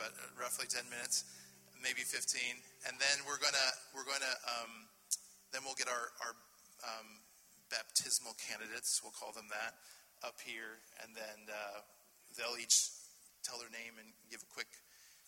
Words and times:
but 0.00 0.16
roughly 0.40 0.64
10 0.64 0.88
minutes, 0.88 1.28
maybe 1.84 2.00
15. 2.00 2.40
And 2.88 2.96
then 2.96 3.20
we're 3.28 3.36
gonna 3.36 3.70
we're 3.92 4.08
gonna 4.08 4.34
um, 4.48 4.88
then 5.52 5.60
we'll 5.60 5.76
get 5.76 5.92
our 5.92 6.16
our 6.24 6.32
um, 6.80 7.20
baptismal 7.68 8.32
candidates, 8.40 9.04
we'll 9.04 9.12
call 9.12 9.36
them 9.36 9.52
that, 9.52 9.76
up 10.24 10.40
here, 10.40 10.80
and 11.04 11.12
then 11.12 11.52
uh, 11.52 11.84
they'll 12.32 12.56
each 12.56 12.96
tell 13.44 13.60
their 13.60 13.68
name 13.68 14.00
and 14.00 14.08
give 14.32 14.40
a 14.40 14.48
quick 14.48 14.72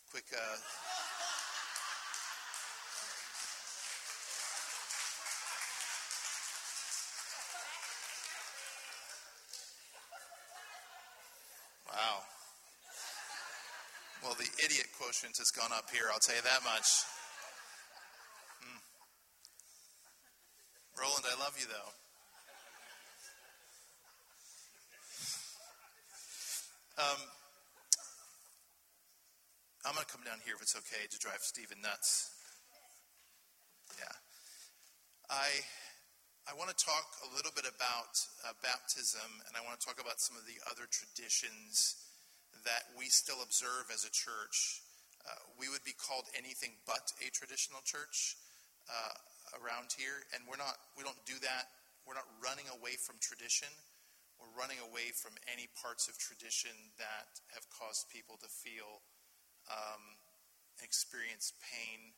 quick. 0.08 0.24
Uh, 0.32 0.56
Wow. 11.92 12.24
Well, 14.24 14.32
the 14.40 14.48
quotient 15.12 15.36
has 15.36 15.52
gone 15.52 15.68
up 15.76 15.92
here, 15.92 16.08
I'll 16.08 16.24
tell 16.24 16.40
you 16.40 16.40
that 16.40 16.64
much. 16.64 16.88
Hmm. 18.64 18.80
Roland, 20.96 21.28
I 21.28 21.36
love 21.36 21.52
you 21.60 21.68
though. 21.68 21.92
Um, 26.96 27.20
I'm 29.84 29.92
going 29.92 30.00
to 30.00 30.08
come 30.08 30.24
down 30.24 30.40
here 30.48 30.56
if 30.56 30.64
it's 30.64 30.80
okay 30.80 31.04
to 31.04 31.18
drive 31.20 31.44
Stephen 31.44 31.84
nuts. 31.84 32.32
Yeah. 34.00 34.16
I 35.28 35.60
I 36.48 36.56
want 36.56 36.72
to 36.72 36.78
talk 36.80 37.20
a 37.28 37.36
little 37.36 37.52
bit 37.52 37.68
about 37.68 38.16
uh, 38.48 38.56
baptism, 38.64 39.28
and 39.44 39.52
I 39.52 39.60
want 39.60 39.76
to 39.76 39.84
talk 39.84 40.00
about 40.00 40.24
some 40.24 40.40
of 40.40 40.48
the 40.48 40.56
other 40.72 40.88
traditions 40.88 42.00
that 42.64 42.88
we 42.96 43.12
still 43.12 43.44
observe 43.44 43.92
as 43.92 44.08
a 44.08 44.10
church. 44.10 44.80
Uh, 45.22 45.38
we 45.54 45.70
would 45.70 45.84
be 45.86 45.94
called 45.94 46.26
anything 46.34 46.74
but 46.82 47.14
a 47.22 47.30
traditional 47.30 47.78
church 47.86 48.36
uh, 48.90 49.14
around 49.62 49.94
here, 49.94 50.26
and 50.34 50.42
we're 50.50 50.58
not. 50.58 50.74
We 50.98 51.06
don't 51.06 51.18
do 51.22 51.38
that. 51.46 51.70
We're 52.02 52.18
not 52.18 52.26
running 52.42 52.66
away 52.74 52.98
from 52.98 53.22
tradition. 53.22 53.70
We're 54.42 54.50
running 54.58 54.82
away 54.82 55.14
from 55.14 55.38
any 55.46 55.70
parts 55.78 56.10
of 56.10 56.18
tradition 56.18 56.74
that 56.98 57.30
have 57.54 57.62
caused 57.70 58.10
people 58.10 58.34
to 58.42 58.50
feel, 58.50 58.98
um, 59.70 60.18
experience 60.82 61.54
pain, 61.62 62.10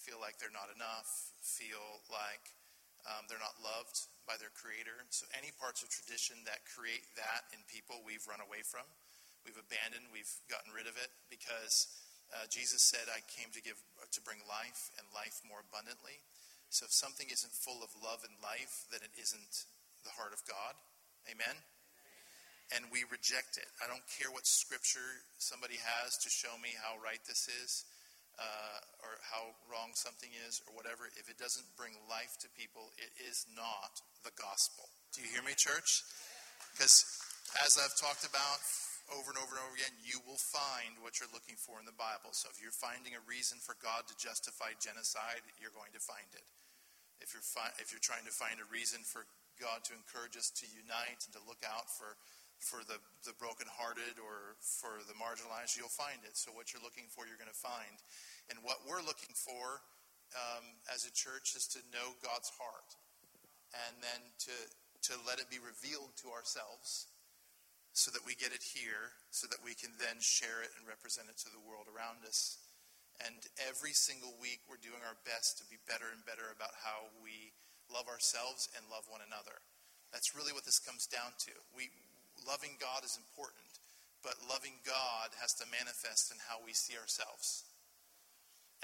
feel 0.00 0.16
like 0.16 0.40
they're 0.40 0.54
not 0.54 0.72
enough, 0.72 1.36
feel 1.44 2.00
like 2.08 2.56
um, 3.04 3.28
they're 3.28 3.42
not 3.42 3.60
loved 3.60 4.08
by 4.24 4.40
their 4.40 4.50
creator. 4.56 5.04
So, 5.12 5.28
any 5.36 5.52
parts 5.60 5.84
of 5.84 5.92
tradition 5.92 6.40
that 6.48 6.64
create 6.64 7.04
that 7.20 7.44
in 7.52 7.60
people, 7.68 8.00
we've 8.02 8.24
run 8.24 8.40
away 8.40 8.64
from. 8.64 8.88
We've 9.44 9.60
abandoned, 9.60 10.10
we've 10.10 10.32
gotten 10.50 10.74
rid 10.74 10.90
of 10.90 10.98
it 10.98 11.12
because 11.30 11.86
uh, 12.34 12.46
Jesus 12.50 12.82
said, 12.82 13.06
I 13.06 13.22
came 13.30 13.54
to 13.54 13.62
give 13.62 13.78
to 14.10 14.20
bring 14.22 14.42
life 14.46 14.90
and 14.98 15.06
life 15.14 15.42
more 15.46 15.62
abundantly. 15.62 16.18
So 16.70 16.84
if 16.86 16.92
something 16.92 17.30
isn't 17.30 17.54
full 17.54 17.82
of 17.82 17.94
love 18.02 18.26
and 18.26 18.34
life, 18.42 18.86
then 18.90 19.00
it 19.06 19.14
isn't 19.14 19.66
the 20.02 20.14
heart 20.14 20.34
of 20.34 20.42
God. 20.46 20.74
Amen? 21.30 21.54
And 22.74 22.90
we 22.90 23.06
reject 23.06 23.54
it. 23.58 23.70
I 23.78 23.86
don't 23.86 24.02
care 24.10 24.30
what 24.34 24.46
scripture 24.46 25.22
somebody 25.38 25.78
has 25.78 26.18
to 26.26 26.28
show 26.30 26.58
me 26.58 26.74
how 26.74 26.98
right 26.98 27.22
this 27.30 27.46
is 27.46 27.86
uh, 28.36 28.78
or 29.06 29.16
how 29.22 29.54
wrong 29.70 29.94
something 29.94 30.28
is 30.44 30.60
or 30.66 30.76
whatever, 30.76 31.08
if 31.16 31.30
it 31.30 31.38
doesn't 31.38 31.64
bring 31.78 31.94
life 32.10 32.36
to 32.42 32.48
people, 32.58 32.92
it 32.98 33.14
is 33.22 33.46
not 33.54 34.02
the 34.26 34.34
gospel. 34.36 34.90
Do 35.14 35.22
you 35.22 35.30
hear 35.30 35.46
me, 35.46 35.56
church? 35.56 36.04
Because 36.74 37.06
as 37.64 37.78
I've 37.80 37.94
talked 37.96 38.28
about 38.28 38.60
over 39.14 39.30
and 39.30 39.38
over 39.38 39.54
and 39.54 39.62
over 39.62 39.76
again, 39.78 39.94
you 40.02 40.18
will 40.26 40.40
find 40.40 40.98
what 40.98 41.18
you're 41.22 41.30
looking 41.30 41.54
for 41.54 41.78
in 41.78 41.86
the 41.86 41.94
Bible. 41.94 42.34
So 42.34 42.50
if 42.50 42.58
you're 42.58 42.74
finding 42.74 43.14
a 43.14 43.22
reason 43.24 43.62
for 43.62 43.78
God 43.78 44.06
to 44.10 44.14
justify 44.18 44.74
genocide, 44.82 45.46
you're 45.62 45.74
going 45.74 45.94
to 45.94 46.02
find 46.02 46.26
it. 46.34 46.46
If 47.22 47.32
you're, 47.32 47.46
fi- 47.46 47.74
if 47.78 47.94
you're 47.94 48.02
trying 48.02 48.26
to 48.26 48.34
find 48.34 48.58
a 48.58 48.66
reason 48.68 49.06
for 49.06 49.24
God 49.56 49.86
to 49.88 49.96
encourage 49.96 50.36
us 50.36 50.52
to 50.60 50.66
unite 50.68 51.22
and 51.24 51.32
to 51.32 51.42
look 51.46 51.62
out 51.64 51.88
for 51.88 52.18
for 52.56 52.80
the, 52.88 52.96
the 53.28 53.36
brokenhearted 53.36 54.16
or 54.16 54.56
for 54.64 55.04
the 55.04 55.12
marginalized, 55.20 55.76
you'll 55.76 55.92
find 55.92 56.24
it. 56.24 56.40
So, 56.40 56.48
what 56.56 56.72
you're 56.72 56.80
looking 56.80 57.04
for, 57.12 57.28
you're 57.28 57.36
going 57.36 57.52
to 57.52 57.56
find. 57.56 58.00
And 58.48 58.56
what 58.64 58.80
we're 58.88 59.04
looking 59.04 59.36
for 59.36 59.84
um, 60.34 60.64
as 60.88 61.04
a 61.04 61.12
church 61.12 61.52
is 61.52 61.68
to 61.76 61.80
know 61.92 62.16
God's 62.24 62.50
heart 62.56 62.96
and 63.76 64.00
then 64.00 64.20
to, 64.48 64.56
to 65.10 65.20
let 65.28 65.38
it 65.38 65.52
be 65.52 65.60
revealed 65.60 66.16
to 66.24 66.32
ourselves 66.32 67.12
so 67.96 68.12
that 68.12 68.28
we 68.28 68.36
get 68.36 68.52
it 68.52 68.60
here, 68.60 69.16
so 69.32 69.48
that 69.48 69.64
we 69.64 69.72
can 69.72 69.96
then 69.96 70.20
share 70.20 70.60
it 70.60 70.68
and 70.76 70.84
represent 70.84 71.32
it 71.32 71.40
to 71.40 71.48
the 71.48 71.64
world 71.64 71.88
around 71.88 72.20
us. 72.28 72.60
And 73.24 73.40
every 73.64 73.96
single 73.96 74.36
week, 74.36 74.60
we're 74.68 74.84
doing 74.84 75.00
our 75.00 75.16
best 75.24 75.56
to 75.56 75.64
be 75.72 75.80
better 75.88 76.12
and 76.12 76.20
better 76.28 76.52
about 76.52 76.76
how 76.84 77.08
we 77.24 77.56
love 77.88 78.04
ourselves 78.04 78.68
and 78.76 78.84
love 78.92 79.08
one 79.08 79.24
another. 79.24 79.64
That's 80.12 80.36
really 80.36 80.52
what 80.52 80.68
this 80.68 80.76
comes 80.76 81.08
down 81.08 81.32
to. 81.48 81.56
We, 81.72 81.88
loving 82.44 82.76
God 82.76 83.00
is 83.00 83.16
important, 83.16 83.80
but 84.20 84.44
loving 84.44 84.76
God 84.84 85.32
has 85.40 85.56
to 85.56 85.72
manifest 85.72 86.28
in 86.28 86.36
how 86.44 86.60
we 86.60 86.76
see 86.76 87.00
ourselves. 87.00 87.64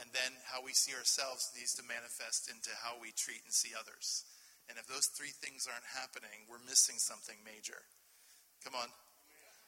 And 0.00 0.08
then 0.16 0.40
how 0.48 0.64
we 0.64 0.72
see 0.72 0.96
ourselves 0.96 1.52
needs 1.52 1.76
to 1.76 1.84
manifest 1.84 2.48
into 2.48 2.72
how 2.80 2.96
we 2.96 3.12
treat 3.12 3.44
and 3.44 3.52
see 3.52 3.76
others. 3.76 4.24
And 4.72 4.80
if 4.80 4.88
those 4.88 5.12
three 5.12 5.36
things 5.36 5.68
aren't 5.68 6.00
happening, 6.00 6.48
we're 6.48 6.64
missing 6.64 6.96
something 6.96 7.36
major. 7.44 7.84
Come 8.62 8.78
on. 8.78 8.88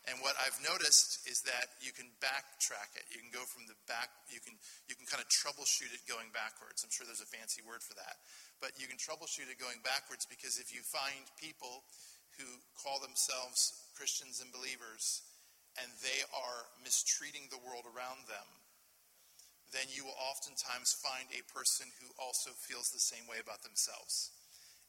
And 0.04 0.20
what 0.20 0.36
I've 0.36 0.60
noticed 0.60 1.24
is 1.24 1.40
that 1.48 1.80
you 1.80 1.88
can 1.88 2.12
backtrack 2.20 2.92
it. 2.92 3.08
You 3.08 3.24
can 3.24 3.32
go 3.32 3.40
from 3.48 3.64
the 3.64 3.78
back, 3.88 4.12
you 4.28 4.36
can, 4.36 4.52
you 4.84 4.92
can 4.92 5.08
kind 5.08 5.24
of 5.24 5.28
troubleshoot 5.32 5.96
it 5.96 6.04
going 6.04 6.28
backwards. 6.36 6.84
I'm 6.84 6.92
sure 6.92 7.08
there's 7.08 7.24
a 7.24 7.32
fancy 7.32 7.64
word 7.64 7.80
for 7.80 7.96
that. 7.96 8.20
But 8.60 8.76
you 8.76 8.84
can 8.84 9.00
troubleshoot 9.00 9.48
it 9.48 9.56
going 9.56 9.80
backwards 9.80 10.28
because 10.28 10.60
if 10.60 10.76
you 10.76 10.84
find 10.84 11.24
people 11.40 11.88
who 12.36 12.60
call 12.76 13.00
themselves 13.00 13.88
Christians 13.96 14.44
and 14.44 14.52
believers, 14.52 15.24
and 15.80 15.90
they 16.02 16.22
are 16.30 16.70
mistreating 16.82 17.50
the 17.50 17.62
world 17.64 17.86
around 17.88 18.30
them, 18.30 18.46
then 19.74 19.90
you 19.90 20.06
will 20.06 20.18
oftentimes 20.22 20.94
find 20.94 21.26
a 21.34 21.42
person 21.50 21.90
who 21.98 22.06
also 22.14 22.54
feels 22.54 22.94
the 22.94 23.02
same 23.02 23.26
way 23.26 23.42
about 23.42 23.66
themselves. 23.66 24.30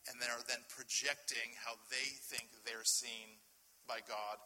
And 0.06 0.22
they 0.22 0.30
are 0.30 0.46
then 0.46 0.62
projecting 0.70 1.58
how 1.58 1.82
they 1.90 2.22
think 2.30 2.54
they're 2.62 2.86
seen 2.86 3.42
by 3.88 4.02
God 4.06 4.38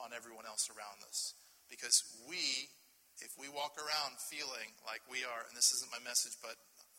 on 0.00 0.12
everyone 0.14 0.46
else 0.46 0.68
around 0.70 1.02
us. 1.04 1.34
Because 1.68 1.96
we, 2.28 2.68
if 3.24 3.32
we 3.40 3.48
walk 3.48 3.76
around 3.80 4.20
feeling 4.28 4.74
like 4.84 5.02
we 5.08 5.24
are, 5.24 5.42
and 5.48 5.56
this 5.56 5.72
isn't 5.80 5.92
my 5.94 6.02
message, 6.04 6.36
but 6.44 6.56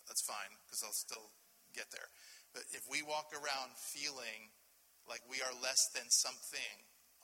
that's 0.09 0.25
fine, 0.25 0.51
because 0.65 0.81
I'll 0.81 1.01
still 1.05 1.33
get 1.73 1.89
there. 1.91 2.09
But 2.53 2.65
if 2.71 2.87
we 2.87 3.03
walk 3.03 3.35
around 3.35 3.75
feeling 3.75 4.53
like 5.05 5.21
we 5.27 5.43
are 5.43 5.53
less 5.61 5.81
than 5.93 6.07
something, 6.09 6.73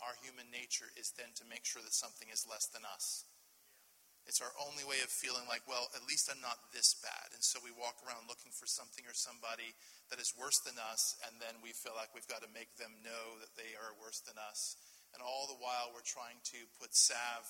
our 0.01 0.17
human 0.21 0.49
nature 0.51 0.89
is 0.97 1.13
then 1.17 1.31
to 1.37 1.45
make 1.49 1.63
sure 1.63 1.81
that 1.81 1.93
something 1.93 2.29
is 2.29 2.45
less 2.49 2.65
than 2.73 2.83
us. 2.83 3.25
It's 4.29 4.39
our 4.39 4.53
only 4.61 4.85
way 4.85 5.01
of 5.01 5.09
feeling 5.09 5.43
like, 5.49 5.65
well, 5.65 5.89
at 5.97 6.05
least 6.05 6.29
I'm 6.29 6.39
not 6.39 6.71
this 6.71 6.93
bad. 7.01 7.33
And 7.33 7.41
so 7.41 7.57
we 7.59 7.73
walk 7.73 7.99
around 8.05 8.29
looking 8.29 8.53
for 8.53 8.69
something 8.69 9.03
or 9.09 9.17
somebody 9.17 9.73
that 10.13 10.21
is 10.21 10.37
worse 10.37 10.61
than 10.61 10.77
us, 10.77 11.17
and 11.25 11.39
then 11.41 11.57
we 11.59 11.73
feel 11.73 11.97
like 11.97 12.13
we've 12.13 12.29
got 12.29 12.45
to 12.45 12.51
make 12.55 12.71
them 12.77 12.93
know 13.01 13.39
that 13.41 13.57
they 13.57 13.73
are 13.75 13.97
worse 13.97 14.21
than 14.23 14.37
us. 14.37 14.77
And 15.11 15.19
all 15.19 15.49
the 15.49 15.59
while, 15.59 15.91
we're 15.91 16.05
trying 16.05 16.39
to 16.55 16.59
put 16.79 16.95
salve 16.95 17.49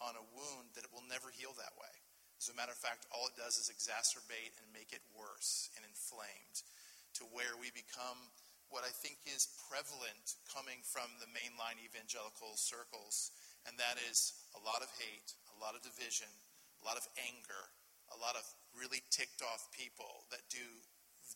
on 0.00 0.16
a 0.16 0.28
wound 0.32 0.72
that 0.74 0.86
it 0.86 0.94
will 0.94 1.04
never 1.10 1.28
heal 1.28 1.52
that 1.58 1.76
way. 1.76 1.94
As 2.40 2.50
a 2.50 2.58
matter 2.58 2.74
of 2.74 2.80
fact, 2.80 3.06
all 3.14 3.30
it 3.30 3.38
does 3.38 3.54
is 3.60 3.70
exacerbate 3.70 4.56
and 4.58 4.66
make 4.74 4.90
it 4.90 5.04
worse 5.14 5.70
and 5.78 5.86
inflamed 5.86 6.66
to 7.20 7.28
where 7.30 7.54
we 7.60 7.70
become 7.70 8.18
what 8.72 8.88
I 8.88 8.90
think 8.90 9.20
is 9.28 9.52
prevalent 9.68 10.40
coming 10.48 10.80
from 10.80 11.06
the 11.20 11.28
mainline 11.28 11.76
evangelical 11.78 12.56
circles, 12.56 13.30
and 13.66 13.78
that 13.78 13.98
is 14.10 14.34
a 14.54 14.60
lot 14.62 14.82
of 14.82 14.90
hate, 14.98 15.34
a 15.54 15.58
lot 15.62 15.74
of 15.74 15.82
division, 15.82 16.30
a 16.80 16.84
lot 16.84 16.98
of 16.98 17.06
anger, 17.18 17.70
a 18.10 18.18
lot 18.18 18.36
of 18.36 18.44
really 18.74 19.00
ticked 19.08 19.40
off 19.40 19.70
people 19.72 20.26
that 20.34 20.44
do 20.52 20.64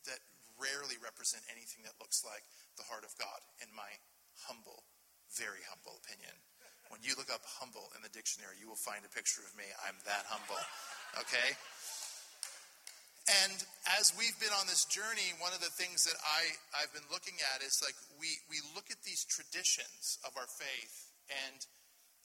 that 0.04 0.20
rarely 0.56 0.96
represent 1.00 1.44
anything 1.52 1.84
that 1.84 1.96
looks 2.00 2.24
like 2.24 2.44
the 2.76 2.84
heart 2.84 3.04
of 3.04 3.12
God, 3.16 3.40
in 3.60 3.68
my 3.72 3.88
humble, 4.48 4.84
very 5.36 5.64
humble 5.68 6.00
opinion. 6.04 6.32
When 6.88 7.02
you 7.02 7.18
look 7.18 7.32
up 7.34 7.42
humble 7.44 7.90
in 7.98 8.00
the 8.00 8.12
dictionary, 8.12 8.56
you 8.62 8.70
will 8.70 8.78
find 8.78 9.02
a 9.02 9.10
picture 9.10 9.42
of 9.42 9.52
me. 9.58 9.66
I'm 9.82 9.98
that 10.06 10.22
humble. 10.30 10.60
Okay? 11.18 11.56
And 13.26 13.58
as 13.98 14.14
we've 14.14 14.38
been 14.38 14.54
on 14.54 14.70
this 14.70 14.86
journey, 14.86 15.34
one 15.42 15.50
of 15.50 15.58
the 15.58 15.72
things 15.74 16.06
that 16.06 16.14
I, 16.22 16.54
I've 16.78 16.94
been 16.94 17.06
looking 17.10 17.34
at 17.54 17.58
is 17.58 17.82
like 17.82 17.98
we, 18.22 18.38
we 18.46 18.62
look 18.78 18.86
at 18.94 19.02
these 19.02 19.26
traditions 19.26 20.22
of 20.22 20.30
our 20.38 20.46
faith 20.46 21.10
and, 21.26 21.58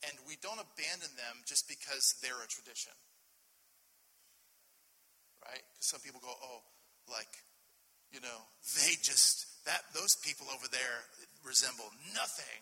and 0.08 0.18
we 0.26 0.38
don't 0.42 0.60
abandon 0.60 1.12
them 1.18 1.36
just 1.46 1.70
because 1.70 2.16
they're 2.22 2.42
a 2.42 2.50
tradition. 2.50 2.94
Right? 5.46 5.62
Because 5.74 5.90
some 5.90 6.02
people 6.02 6.22
go, 6.22 6.34
oh, 6.34 6.62
like, 7.10 7.30
you 8.14 8.22
know, 8.22 8.40
they 8.78 8.98
just, 9.02 9.46
that 9.66 9.82
those 9.94 10.16
people 10.22 10.48
over 10.52 10.68
there 10.70 11.06
resemble 11.46 11.90
nothing 12.14 12.62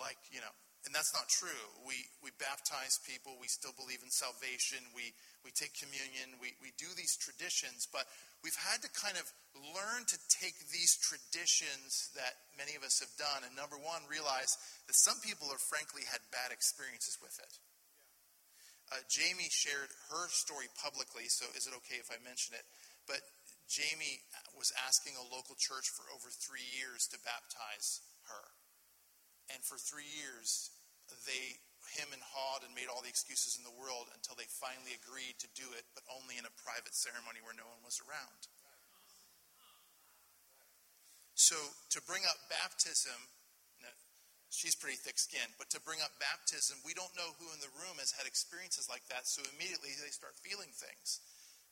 like, 0.00 0.18
you 0.32 0.40
know, 0.40 0.52
and 0.84 0.90
that's 0.90 1.14
not 1.14 1.30
true. 1.30 1.62
We, 1.86 1.94
we 2.26 2.34
baptize 2.42 2.98
people. 3.06 3.38
We 3.38 3.46
still 3.46 3.70
believe 3.78 4.02
in 4.02 4.10
salvation. 4.10 4.82
We, 4.90 5.14
we 5.42 5.50
take 5.54 5.74
communion. 5.74 6.38
We, 6.38 6.54
we 6.62 6.70
do 6.78 6.88
these 6.94 7.14
traditions. 7.18 7.86
But 7.90 8.06
we've 8.42 8.58
had 8.58 8.82
to 8.82 8.90
kind 8.94 9.18
of 9.18 9.26
learn 9.54 10.06
to 10.08 10.18
take 10.30 10.58
these 10.70 10.94
traditions 11.02 12.10
that 12.14 12.38
many 12.56 12.74
of 12.74 12.82
us 12.82 13.02
have 13.02 13.12
done. 13.18 13.46
And 13.46 13.54
number 13.54 13.78
one, 13.78 14.02
realize 14.06 14.54
that 14.86 14.96
some 14.96 15.18
people 15.22 15.50
have 15.50 15.62
frankly 15.62 16.06
had 16.06 16.22
bad 16.34 16.50
experiences 16.54 17.18
with 17.20 17.34
it. 17.42 17.52
Uh, 18.92 19.00
Jamie 19.08 19.48
shared 19.48 19.88
her 20.12 20.28
story 20.28 20.68
publicly, 20.76 21.24
so 21.24 21.48
is 21.56 21.64
it 21.64 21.72
okay 21.80 21.96
if 21.96 22.12
I 22.12 22.20
mention 22.20 22.52
it? 22.52 22.66
But 23.08 23.24
Jamie 23.64 24.20
was 24.52 24.68
asking 24.84 25.16
a 25.16 25.24
local 25.32 25.56
church 25.56 25.88
for 25.88 26.04
over 26.12 26.28
three 26.28 26.66
years 26.76 27.08
to 27.08 27.16
baptize 27.24 28.04
her. 28.28 28.44
And 29.48 29.64
for 29.64 29.80
three 29.80 30.08
years, 30.12 30.68
they 31.24 31.56
him 31.90 32.10
and 32.14 32.22
hawed 32.22 32.62
and 32.62 32.72
made 32.72 32.86
all 32.86 33.02
the 33.02 33.10
excuses 33.10 33.58
in 33.58 33.64
the 33.66 33.74
world 33.74 34.10
until 34.14 34.38
they 34.38 34.48
finally 34.48 34.94
agreed 34.94 35.38
to 35.42 35.48
do 35.58 35.66
it, 35.74 35.84
but 35.92 36.06
only 36.10 36.38
in 36.38 36.46
a 36.46 36.54
private 36.62 36.94
ceremony 36.94 37.42
where 37.42 37.56
no 37.56 37.66
one 37.66 37.82
was 37.82 37.98
around. 38.02 38.40
So 41.34 41.58
to 41.96 41.98
bring 42.06 42.22
up 42.28 42.38
baptism, 42.46 43.18
she's 44.52 44.76
pretty 44.78 45.00
thick 45.00 45.18
skinned, 45.18 45.58
but 45.58 45.72
to 45.74 45.80
bring 45.82 45.98
up 46.04 46.14
baptism, 46.22 46.78
we 46.86 46.94
don't 46.94 47.12
know 47.18 47.34
who 47.40 47.50
in 47.50 47.58
the 47.58 47.72
room 47.82 47.98
has 47.98 48.14
had 48.14 48.28
experiences 48.28 48.86
like 48.86 49.02
that, 49.10 49.26
so 49.26 49.42
immediately 49.56 49.90
they 49.98 50.12
start 50.12 50.38
feeling 50.38 50.70
things. 50.70 51.18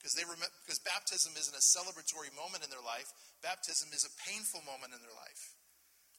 Because 0.00 0.16
they 0.16 0.24
remember, 0.24 0.56
because 0.64 0.80
baptism 0.80 1.36
isn't 1.36 1.52
a 1.52 1.60
celebratory 1.76 2.32
moment 2.32 2.64
in 2.64 2.72
their 2.72 2.82
life, 2.82 3.12
baptism 3.44 3.92
is 3.92 4.08
a 4.08 4.12
painful 4.24 4.64
moment 4.64 4.96
in 4.96 5.00
their 5.04 5.12
life 5.12 5.59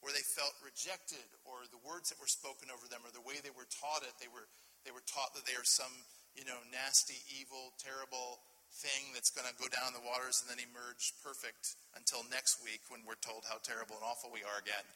where 0.01 0.13
they 0.13 0.25
felt 0.33 0.53
rejected 0.65 1.25
or 1.45 1.62
the 1.69 1.81
words 1.86 2.09
that 2.09 2.18
were 2.18 2.30
spoken 2.30 2.74
over 2.74 2.89
them 2.89 3.06
or 3.06 3.13
the 3.13 3.21
way 3.21 3.38
they 3.42 3.53
were 3.53 3.69
taught 3.69 4.01
it. 4.01 4.13
They 4.18 4.30
were 4.30 4.50
they 4.83 4.89
were 4.89 5.06
taught 5.06 5.38
that 5.38 5.45
they 5.45 5.53
are 5.53 5.65
some 5.65 5.94
you 6.33 6.44
know 6.44 6.57
nasty 6.74 7.21
evil 7.30 7.74
terrible 7.77 8.42
thing 8.81 9.13
that's 9.13 9.30
going 9.30 9.45
to 9.45 9.53
go 9.59 9.68
down 9.68 9.92
the 9.92 10.01
waters 10.01 10.42
and 10.42 10.48
then 10.48 10.63
emerge 10.63 11.12
perfect 11.19 11.75
until 11.94 12.24
next 12.31 12.63
week 12.63 12.80
when 12.88 13.03
we're 13.03 13.19
told 13.19 13.44
how 13.45 13.59
terrible 13.62 14.00
and 14.00 14.06
awful 14.07 14.31
we 14.33 14.42
are 14.42 14.57
again. 14.63 14.88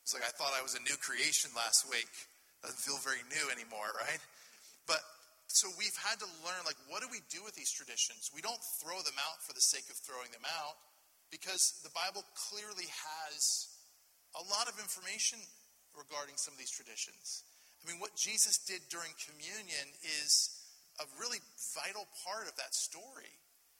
It's 0.00 0.14
like 0.16 0.24
i 0.24 0.32
thought 0.32 0.56
i 0.56 0.64
was 0.64 0.78
a 0.78 0.82
new 0.86 0.96
creation 0.96 1.52
last 1.52 1.84
week. 1.92 2.08
Doesn't 2.64 2.80
feel 2.80 2.98
very 3.04 3.20
new 3.28 3.46
anymore 3.52 3.92
right? 4.00 4.22
But 4.88 5.04
so 5.46 5.68
we've 5.76 5.98
had 6.00 6.16
to 6.24 6.28
learn 6.40 6.64
like 6.64 6.80
what 6.88 7.04
do 7.04 7.12
we 7.12 7.20
do 7.28 7.44
with 7.44 7.52
these 7.52 7.68
traditions? 7.68 8.32
We 8.32 8.40
don't 8.40 8.62
throw 8.80 8.96
them 9.04 9.18
out 9.20 9.44
for 9.44 9.52
the 9.52 9.60
sake 9.60 9.92
of 9.92 10.00
throwing 10.00 10.32
them 10.32 10.46
out 10.46 10.80
because 11.28 11.82
the 11.82 11.90
bible 11.90 12.22
clearly 12.48 12.86
has 12.86 13.75
a 14.36 14.44
lot 14.52 14.68
of 14.68 14.76
information 14.76 15.40
regarding 15.96 16.36
some 16.36 16.52
of 16.52 16.60
these 16.60 16.72
traditions. 16.72 17.42
I 17.80 17.88
mean, 17.88 18.00
what 18.00 18.12
Jesus 18.16 18.60
did 18.60 18.84
during 18.92 19.16
communion 19.16 19.88
is 20.04 20.52
a 21.00 21.08
really 21.16 21.40
vital 21.72 22.04
part 22.24 22.44
of 22.48 22.56
that 22.60 22.76
story. 22.76 23.32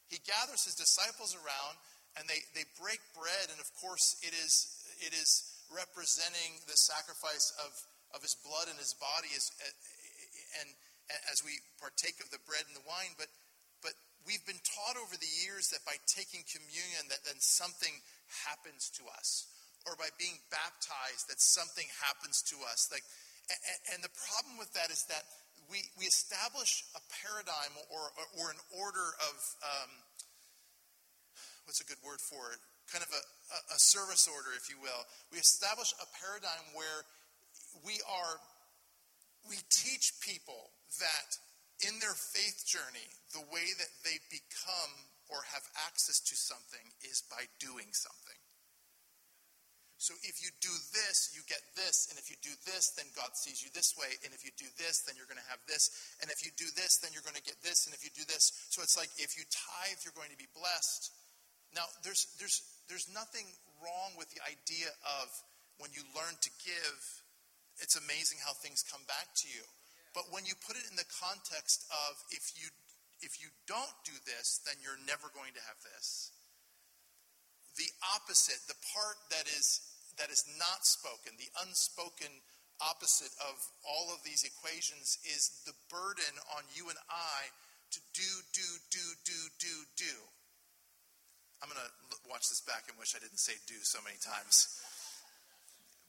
He 0.09 0.21
gathers 0.25 0.65
his 0.65 0.77
disciples 0.77 1.37
around 1.37 1.77
and 2.17 2.25
they, 2.25 2.41
they 2.57 2.65
break 2.81 2.97
bread, 3.13 3.53
and 3.53 3.61
of 3.61 3.69
course, 3.77 4.17
it 4.25 4.33
is, 4.33 4.73
it 5.05 5.13
is 5.13 5.53
representing 5.69 6.65
the 6.65 6.79
sacrifice 6.89 7.53
of, 7.61 7.77
of 8.17 8.25
his 8.25 8.33
blood 8.41 8.73
and 8.73 8.81
his 8.81 8.97
body 8.97 9.29
as, 9.37 9.53
and, 9.61 9.77
and 10.65 10.69
as 11.29 11.45
we 11.45 11.61
partake 11.77 12.17
of 12.25 12.33
the 12.33 12.41
bread 12.49 12.65
and 12.65 12.73
the 12.73 12.89
wine. 12.89 13.13
But, 13.21 13.29
but 13.85 13.93
we've 14.25 14.41
been 14.49 14.65
taught 14.65 14.97
over 14.97 15.13
the 15.13 15.29
years 15.45 15.69
that 15.77 15.85
by 15.85 16.01
taking 16.09 16.41
communion, 16.49 17.13
that 17.13 17.21
then 17.29 17.37
something 17.37 17.93
happens 18.49 18.89
to 18.97 19.05
us 19.13 19.53
or 19.97 20.05
by 20.05 20.13
being 20.21 20.37
baptized 20.53 21.33
that 21.33 21.41
something 21.41 21.89
happens 22.05 22.45
to 22.53 22.61
us. 22.69 22.93
Like, 22.93 23.05
and, 23.97 24.05
the 24.05 24.13
problem 24.13 24.61
with 24.61 24.69
that 24.77 24.93
is 24.93 25.09
that 25.09 25.25
we, 25.73 25.81
we 25.97 26.05
establish 26.05 26.85
a 26.93 27.03
paradigm 27.25 27.73
or, 27.89 28.13
or, 28.13 28.27
or 28.37 28.47
an 28.53 28.61
order 28.77 29.09
of, 29.25 29.37
um, 29.65 29.91
what's 31.65 31.81
a 31.81 31.89
good 31.89 32.01
word 32.05 32.21
for 32.21 32.53
it? 32.53 32.61
Kind 32.93 33.03
of 33.03 33.11
a, 33.11 33.23
a 33.75 33.81
service 33.81 34.29
order, 34.29 34.53
if 34.55 34.69
you 34.69 34.77
will. 34.79 35.03
We 35.33 35.41
establish 35.41 35.91
a 35.99 36.07
paradigm 36.21 36.77
where 36.77 37.09
we 37.83 37.99
are, 38.05 38.35
we 39.49 39.59
teach 39.73 40.13
people 40.21 40.71
that 41.01 41.31
in 41.83 41.99
their 41.99 42.15
faith 42.15 42.63
journey, 42.67 43.11
the 43.35 43.43
way 43.51 43.67
that 43.79 43.93
they 44.07 44.19
become 44.31 44.93
or 45.29 45.43
have 45.51 45.67
access 45.87 46.23
to 46.23 46.35
something 46.39 46.87
is 47.03 47.23
by 47.27 47.51
doing 47.59 47.91
something. 47.91 48.39
So 50.07 50.15
if 50.23 50.39
you 50.39 50.55
do 50.63 50.71
this, 50.95 51.35
you 51.35 51.43
get 51.51 51.59
this. 51.75 52.07
And 52.07 52.15
if 52.15 52.31
you 52.31 52.39
do 52.39 52.55
this, 52.63 52.95
then 52.95 53.11
God 53.19 53.35
sees 53.35 53.59
you 53.59 53.75
this 53.75 53.91
way. 53.99 54.15
And 54.23 54.31
if 54.31 54.47
you 54.47 54.55
do 54.55 54.71
this, 54.79 55.03
then 55.03 55.19
you're 55.19 55.27
going 55.27 55.43
to 55.43 55.51
have 55.51 55.59
this. 55.67 55.91
And 56.23 56.31
if 56.31 56.47
you 56.47 56.55
do 56.55 56.71
this, 56.79 57.03
then 57.03 57.11
you're 57.11 57.27
going 57.27 57.35
to 57.35 57.43
get 57.43 57.59
this. 57.67 57.91
And 57.91 57.93
if 57.93 58.07
you 58.07 58.15
do 58.15 58.23
this, 58.23 58.55
so 58.71 58.87
it's 58.87 58.95
like 58.95 59.11
if 59.19 59.35
you 59.35 59.43
tithe, 59.51 59.99
you're 60.07 60.15
going 60.15 60.31
to 60.31 60.39
be 60.39 60.47
blessed. 60.55 61.11
Now, 61.75 61.91
there's, 62.07 62.23
there's, 62.39 62.63
there's 62.87 63.11
nothing 63.11 63.51
wrong 63.83 64.15
with 64.15 64.31
the 64.31 64.39
idea 64.47 64.95
of 65.19 65.27
when 65.83 65.91
you 65.91 66.07
learn 66.15 66.39
to 66.39 66.51
give, 66.63 66.99
it's 67.83 67.99
amazing 67.99 68.39
how 68.47 68.55
things 68.63 68.87
come 68.87 69.03
back 69.11 69.35
to 69.43 69.51
you. 69.51 69.67
But 70.15 70.31
when 70.31 70.47
you 70.47 70.55
put 70.55 70.79
it 70.79 70.87
in 70.87 70.95
the 70.95 71.11
context 71.19 71.83
of 71.91 72.15
if 72.31 72.55
you, 72.55 72.71
if 73.27 73.43
you 73.43 73.51
don't 73.67 73.97
do 74.07 74.15
this, 74.23 74.63
then 74.63 74.79
you're 74.79 75.03
never 75.03 75.35
going 75.35 75.51
to 75.59 75.63
have 75.67 75.83
this 75.83 76.31
the 77.77 77.93
opposite, 78.17 78.57
the 78.69 78.81
part 78.97 79.21
that 79.29 79.45
is 79.45 79.85
that 80.19 80.33
is 80.33 80.45
not 80.59 80.85
spoken, 80.85 81.37
the 81.37 81.53
unspoken 81.65 82.33
opposite 82.81 83.33
of 83.41 83.57
all 83.85 84.13
of 84.13 84.21
these 84.25 84.45
equations 84.45 85.17
is 85.25 85.65
the 85.65 85.77
burden 85.89 86.37
on 86.57 86.65
you 86.77 86.89
and 86.89 87.01
I 87.09 87.49
to 87.93 88.01
do, 88.13 88.31
do, 88.53 88.69
do, 88.93 89.07
do, 89.25 89.39
do, 89.61 89.75
do. 89.97 90.15
I'm 91.63 91.73
going 91.73 91.81
to 91.81 91.93
watch 92.29 92.53
this 92.53 92.61
back 92.61 92.85
and 92.89 92.99
wish 93.01 93.17
I 93.17 93.23
didn't 93.23 93.41
say 93.41 93.57
do 93.65 93.81
so 93.81 93.99
many 94.05 94.21
times. 94.21 94.77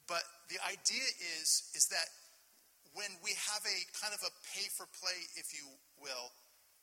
But 0.07 0.23
the 0.51 0.59
idea 0.67 1.07
is, 1.39 1.71
is 1.75 1.87
that 1.91 2.07
when 2.91 3.11
we 3.23 3.31
have 3.31 3.63
a 3.63 3.77
kind 3.95 4.11
of 4.11 4.23
a 4.23 4.31
pay 4.51 4.67
for 4.75 4.87
play, 4.99 5.15
if 5.39 5.55
you 5.55 5.63
will, 5.99 6.31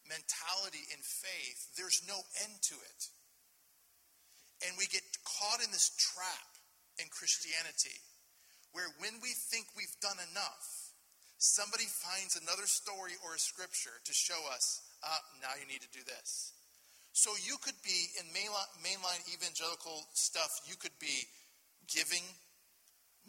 mentality 0.08 0.84
in 0.92 1.00
faith, 1.00 1.72
there's 1.76 2.04
no 2.08 2.16
end 2.44 2.56
to 2.72 2.76
it. 2.76 3.00
And 4.64 4.72
we 4.78 4.86
get 4.88 5.04
caught 5.24 5.60
in 5.60 5.68
this 5.72 5.92
trap 5.96 6.53
in 6.98 7.06
Christianity 7.10 7.98
where 8.74 8.90
when 8.98 9.14
we 9.22 9.30
think 9.30 9.70
we've 9.78 10.02
done 10.02 10.18
enough, 10.34 10.66
somebody 11.38 11.86
finds 11.86 12.34
another 12.34 12.66
story 12.66 13.14
or 13.22 13.38
a 13.38 13.40
scripture 13.40 14.02
to 14.02 14.12
show 14.12 14.38
us, 14.50 14.82
ah, 15.06 15.22
now 15.38 15.54
you 15.54 15.62
need 15.70 15.80
to 15.80 15.94
do 15.94 16.02
this. 16.02 16.52
So 17.14 17.30
you 17.46 17.54
could 17.62 17.78
be 17.86 18.10
in 18.18 18.26
mainline 18.34 19.22
evangelical 19.30 20.02
stuff, 20.18 20.66
you 20.66 20.74
could 20.74 20.94
be 20.98 21.22
giving 21.86 22.26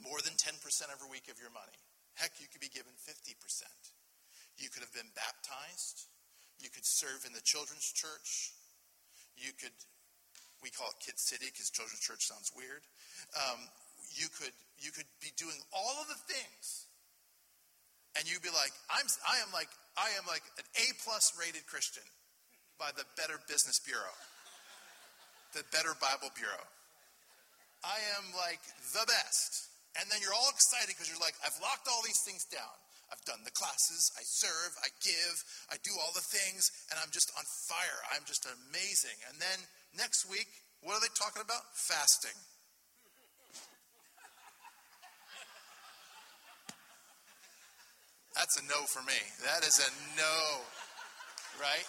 more 0.02 0.18
than 0.26 0.34
10% 0.34 0.58
every 0.90 1.10
week 1.14 1.30
of 1.30 1.38
your 1.38 1.54
money. 1.54 1.78
Heck, 2.18 2.34
you 2.42 2.50
could 2.50 2.66
be 2.66 2.74
given 2.74 2.92
50%. 3.06 3.38
You 4.58 4.74
could 4.74 4.82
have 4.82 4.96
been 4.98 5.14
baptized. 5.14 6.10
You 6.58 6.74
could 6.74 6.88
serve 6.88 7.22
in 7.28 7.38
the 7.38 7.44
children's 7.46 7.92
church. 7.94 8.56
You 9.38 9.52
could 9.54 9.76
we 10.66 10.74
call 10.74 10.90
it 10.90 10.98
Kid 10.98 11.22
City 11.22 11.46
because 11.54 11.70
Children's 11.70 12.02
Church 12.02 12.26
sounds 12.26 12.50
weird. 12.58 12.82
Um, 13.38 13.62
you 14.18 14.26
could 14.34 14.58
you 14.82 14.90
could 14.90 15.06
be 15.22 15.30
doing 15.38 15.62
all 15.70 16.02
of 16.02 16.10
the 16.10 16.18
things, 16.26 16.90
and 18.18 18.26
you'd 18.26 18.42
be 18.42 18.50
like, 18.50 18.74
I'm 18.90 19.06
I 19.30 19.38
am 19.46 19.54
like 19.54 19.70
I 19.94 20.10
am 20.18 20.26
like 20.26 20.42
an 20.58 20.66
A 20.82 20.86
plus 21.06 21.38
rated 21.38 21.70
Christian 21.70 22.04
by 22.82 22.90
the 22.98 23.06
Better 23.14 23.38
Business 23.46 23.78
Bureau, 23.86 24.18
the 25.54 25.62
Better 25.70 25.94
Bible 26.02 26.34
Bureau. 26.34 26.66
I 27.86 28.02
am 28.18 28.34
like 28.34 28.66
the 28.98 29.06
best. 29.06 29.70
And 29.96 30.10
then 30.12 30.20
you're 30.20 30.36
all 30.36 30.52
excited 30.52 30.92
because 30.92 31.08
you're 31.08 31.22
like, 31.24 31.40
I've 31.40 31.56
locked 31.64 31.88
all 31.88 32.04
these 32.04 32.20
things 32.28 32.44
down. 32.52 32.76
I've 33.14 33.22
done 33.24 33.46
the 33.46 33.54
classes, 33.54 34.10
I 34.18 34.26
serve, 34.26 34.74
I 34.82 34.90
give, 35.02 35.36
I 35.70 35.78
do 35.86 35.94
all 36.02 36.10
the 36.14 36.26
things, 36.26 36.72
and 36.90 36.98
I'm 36.98 37.14
just 37.14 37.30
on 37.38 37.46
fire. 37.70 38.02
I'm 38.10 38.26
just 38.26 38.50
amazing. 38.50 39.16
And 39.30 39.38
then 39.38 39.62
Next 39.98 40.30
week, 40.30 40.48
what 40.84 41.00
are 41.00 41.00
they 41.00 41.14
talking 41.16 41.42
about? 41.42 41.64
Fasting. 41.74 42.36
That's 48.36 48.60
a 48.60 48.64
no 48.68 48.84
for 48.84 49.00
me. 49.08 49.16
That 49.48 49.64
is 49.64 49.80
a 49.80 49.88
no, 50.20 50.60
right? 51.64 51.88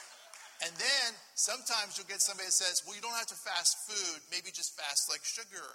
And 0.63 0.71
then 0.79 1.09
sometimes 1.35 1.99
you'll 1.99 2.07
get 2.07 2.23
somebody 2.23 2.47
that 2.47 2.55
says, 2.55 2.87
well, 2.87 2.95
you 2.95 3.03
don't 3.03 3.19
have 3.19 3.27
to 3.27 3.41
fast 3.43 3.75
food, 3.91 4.23
maybe 4.31 4.55
just 4.55 4.79
fast 4.79 5.11
like 5.11 5.27
sugar 5.27 5.67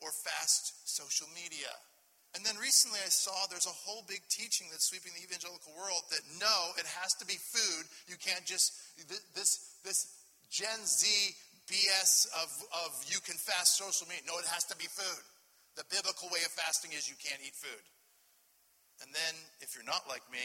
or 0.00 0.08
fast 0.24 0.88
social 0.88 1.28
media. 1.36 1.68
And 2.38 2.46
then 2.46 2.54
recently 2.62 3.02
I 3.02 3.10
saw 3.10 3.34
there's 3.50 3.66
a 3.66 3.74
whole 3.82 4.06
big 4.06 4.22
teaching 4.30 4.70
that's 4.70 4.86
sweeping 4.86 5.10
the 5.10 5.26
evangelical 5.26 5.74
world 5.74 6.06
that 6.14 6.22
no, 6.38 6.70
it 6.78 6.86
has 6.86 7.10
to 7.18 7.26
be 7.26 7.34
food. 7.34 7.90
You 8.06 8.14
can't 8.14 8.46
just, 8.46 8.78
this, 9.34 9.74
this 9.82 10.06
Gen 10.46 10.86
Z 10.86 11.02
BS 11.66 12.30
of, 12.38 12.46
of 12.86 12.94
you 13.10 13.18
can 13.26 13.34
fast 13.42 13.74
social 13.74 14.06
media. 14.06 14.22
No, 14.30 14.38
it 14.38 14.46
has 14.46 14.62
to 14.70 14.78
be 14.78 14.86
food. 14.86 15.26
The 15.74 15.82
biblical 15.90 16.30
way 16.30 16.46
of 16.46 16.54
fasting 16.54 16.94
is 16.94 17.10
you 17.10 17.18
can't 17.18 17.42
eat 17.42 17.58
food. 17.58 17.84
And 19.02 19.10
then, 19.10 19.34
if 19.58 19.74
you're 19.74 19.86
not 19.86 20.06
like 20.06 20.22
me 20.30 20.42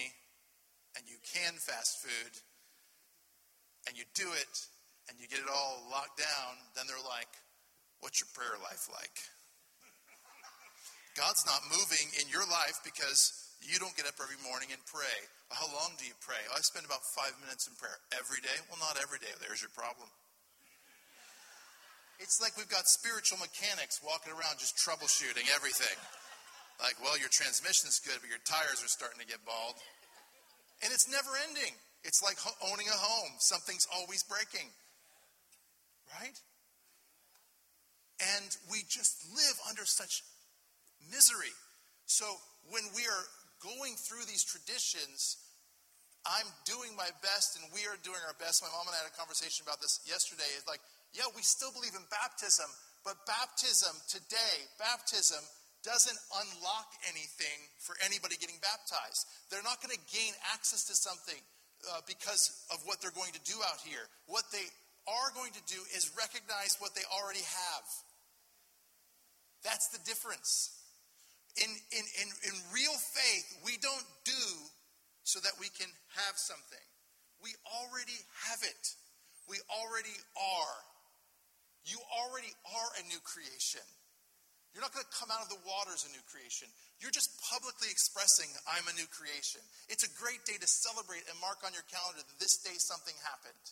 and 0.98 1.06
you 1.06 1.22
can 1.22 1.54
fast 1.62 2.02
food 2.02 2.34
and 3.86 3.94
you 3.94 4.06
do 4.18 4.34
it 4.34 4.54
and 5.10 5.18
you 5.22 5.30
get 5.30 5.42
it 5.42 5.50
all 5.50 5.86
locked 5.94 6.18
down, 6.18 6.58
then 6.74 6.90
they're 6.90 7.06
like, 7.06 7.30
What's 8.02 8.20
your 8.20 8.28
prayer 8.34 8.60
life 8.60 8.90
like? 8.92 9.16
God's 11.13 11.46
not 11.46 11.62
moving 11.70 12.10
in 12.17 12.25
your 12.29 12.46
life 12.50 12.82
because 12.82 13.34
you 13.62 13.77
don't 13.77 13.93
get 13.96 14.10
up 14.10 14.17
every 14.17 14.39
morning 14.41 14.74
and 14.74 14.82
pray. 14.89 15.17
How 15.53 15.70
long 15.70 15.93
do 16.01 16.03
you 16.03 16.17
pray? 16.25 16.41
Oh, 16.50 16.58
I 16.58 16.62
spend 16.65 16.89
about 16.89 17.05
five 17.13 17.38
minutes 17.39 17.70
in 17.70 17.77
prayer 17.77 17.96
every 18.17 18.41
day. 18.41 18.58
Well, 18.67 18.82
not 18.82 18.98
every 18.98 19.22
day. 19.22 19.32
There's 19.38 19.62
your 19.62 19.72
problem. 19.72 20.10
It's 22.17 22.41
like 22.41 22.58
we've 22.58 22.70
got 22.70 22.89
spiritual 22.89 23.38
mechanics 23.38 24.01
walking 24.01 24.34
around 24.34 24.58
just 24.58 24.77
troubleshooting 24.82 25.46
everything. 25.53 25.98
Like, 26.82 26.98
well, 26.98 27.15
your 27.22 27.29
transmission's 27.29 28.01
good, 28.01 28.17
but 28.17 28.29
your 28.29 28.41
tires 28.43 28.82
are 28.82 28.89
starting 28.89 29.22
to 29.22 29.29
get 29.29 29.39
bald. 29.46 29.77
And 30.82 30.89
it's 30.89 31.05
never 31.05 31.29
ending. 31.48 31.77
It's 32.03 32.20
like 32.25 32.36
owning 32.60 32.89
a 32.89 32.98
home, 32.98 33.38
something's 33.39 33.88
always 33.93 34.24
breaking. 34.25 34.67
Right? 36.20 36.36
And 38.36 38.50
we 38.70 38.84
just 38.89 39.24
live 39.32 39.58
under 39.70 39.86
such 39.86 40.24
misery. 41.12 41.54
So 42.06 42.26
when 42.70 42.84
we 42.96 43.04
are 43.08 43.26
going 43.64 43.96
through 43.96 44.28
these 44.28 44.44
traditions, 44.44 45.40
I'm 46.24 46.48
doing 46.64 46.96
my 46.96 47.12
best 47.20 47.60
and 47.60 47.68
we 47.76 47.84
are 47.88 48.00
doing 48.04 48.20
our 48.24 48.36
best. 48.40 48.64
My 48.64 48.72
mom 48.72 48.88
and 48.88 48.96
I 48.96 49.04
had 49.04 49.12
a 49.12 49.16
conversation 49.20 49.68
about 49.68 49.84
this 49.84 50.00
yesterday. 50.08 50.48
It's 50.56 50.68
like, 50.68 50.84
yeah, 51.12 51.28
we 51.36 51.44
still 51.44 51.72
believe 51.76 51.96
in 51.96 52.04
baptism, 52.08 52.68
but 53.04 53.20
baptism 53.28 53.92
today, 54.08 54.56
baptism 54.80 55.44
doesn't 55.84 56.16
unlock 56.32 56.96
anything 57.12 57.60
for 57.84 58.00
anybody 58.00 58.40
getting 58.40 58.56
baptized. 58.64 59.28
They're 59.52 59.68
not 59.68 59.84
going 59.84 59.92
to 59.92 60.04
gain 60.08 60.32
access 60.56 60.88
to 60.88 60.96
something 60.96 61.40
uh, 61.92 62.00
because 62.08 62.64
of 62.72 62.80
what 62.88 63.04
they're 63.04 63.16
going 63.16 63.36
to 63.36 63.44
do 63.44 63.60
out 63.68 63.84
here. 63.84 64.08
What 64.32 64.48
they 64.56 64.64
are 65.12 65.30
going 65.36 65.52
to 65.52 65.64
do 65.68 65.84
is 65.92 66.08
recognize 66.16 66.80
what 66.80 66.96
they 66.96 67.04
already 67.12 67.44
have. 67.44 67.86
That's 69.68 69.92
the 69.92 70.00
difference. 70.08 70.72
In, 71.62 71.70
in, 71.70 72.06
in, 72.18 72.30
in 72.50 72.56
real 72.74 72.98
faith, 73.14 73.62
we 73.62 73.78
don't 73.78 74.08
do 74.26 74.46
so 75.22 75.40
that 75.46 75.54
we 75.62 75.70
can 75.70 75.90
have 76.18 76.36
something. 76.36 76.86
We 77.42 77.54
already 77.70 78.18
have 78.50 78.62
it. 78.66 78.84
We 79.46 79.62
already 79.70 80.16
are. 80.34 80.78
You 81.86 82.00
already 82.10 82.50
are 82.66 82.90
a 82.98 83.04
new 83.12 83.20
creation. 83.22 83.84
You're 84.74 84.82
not 84.82 84.96
going 84.96 85.06
to 85.06 85.14
come 85.14 85.30
out 85.30 85.46
of 85.46 85.54
the 85.54 85.62
water 85.70 85.94
as 85.94 86.02
a 86.10 86.12
new 86.16 86.24
creation. 86.26 86.66
You're 86.98 87.14
just 87.14 87.30
publicly 87.46 87.94
expressing, 87.94 88.50
I'm 88.66 88.88
a 88.90 88.96
new 88.98 89.06
creation. 89.14 89.62
It's 89.86 90.02
a 90.02 90.12
great 90.18 90.42
day 90.50 90.58
to 90.58 90.66
celebrate 90.66 91.30
and 91.30 91.38
mark 91.38 91.62
on 91.62 91.78
your 91.78 91.86
calendar 91.94 92.26
that 92.26 92.40
this 92.42 92.58
day 92.66 92.74
something 92.82 93.14
happened. 93.22 93.66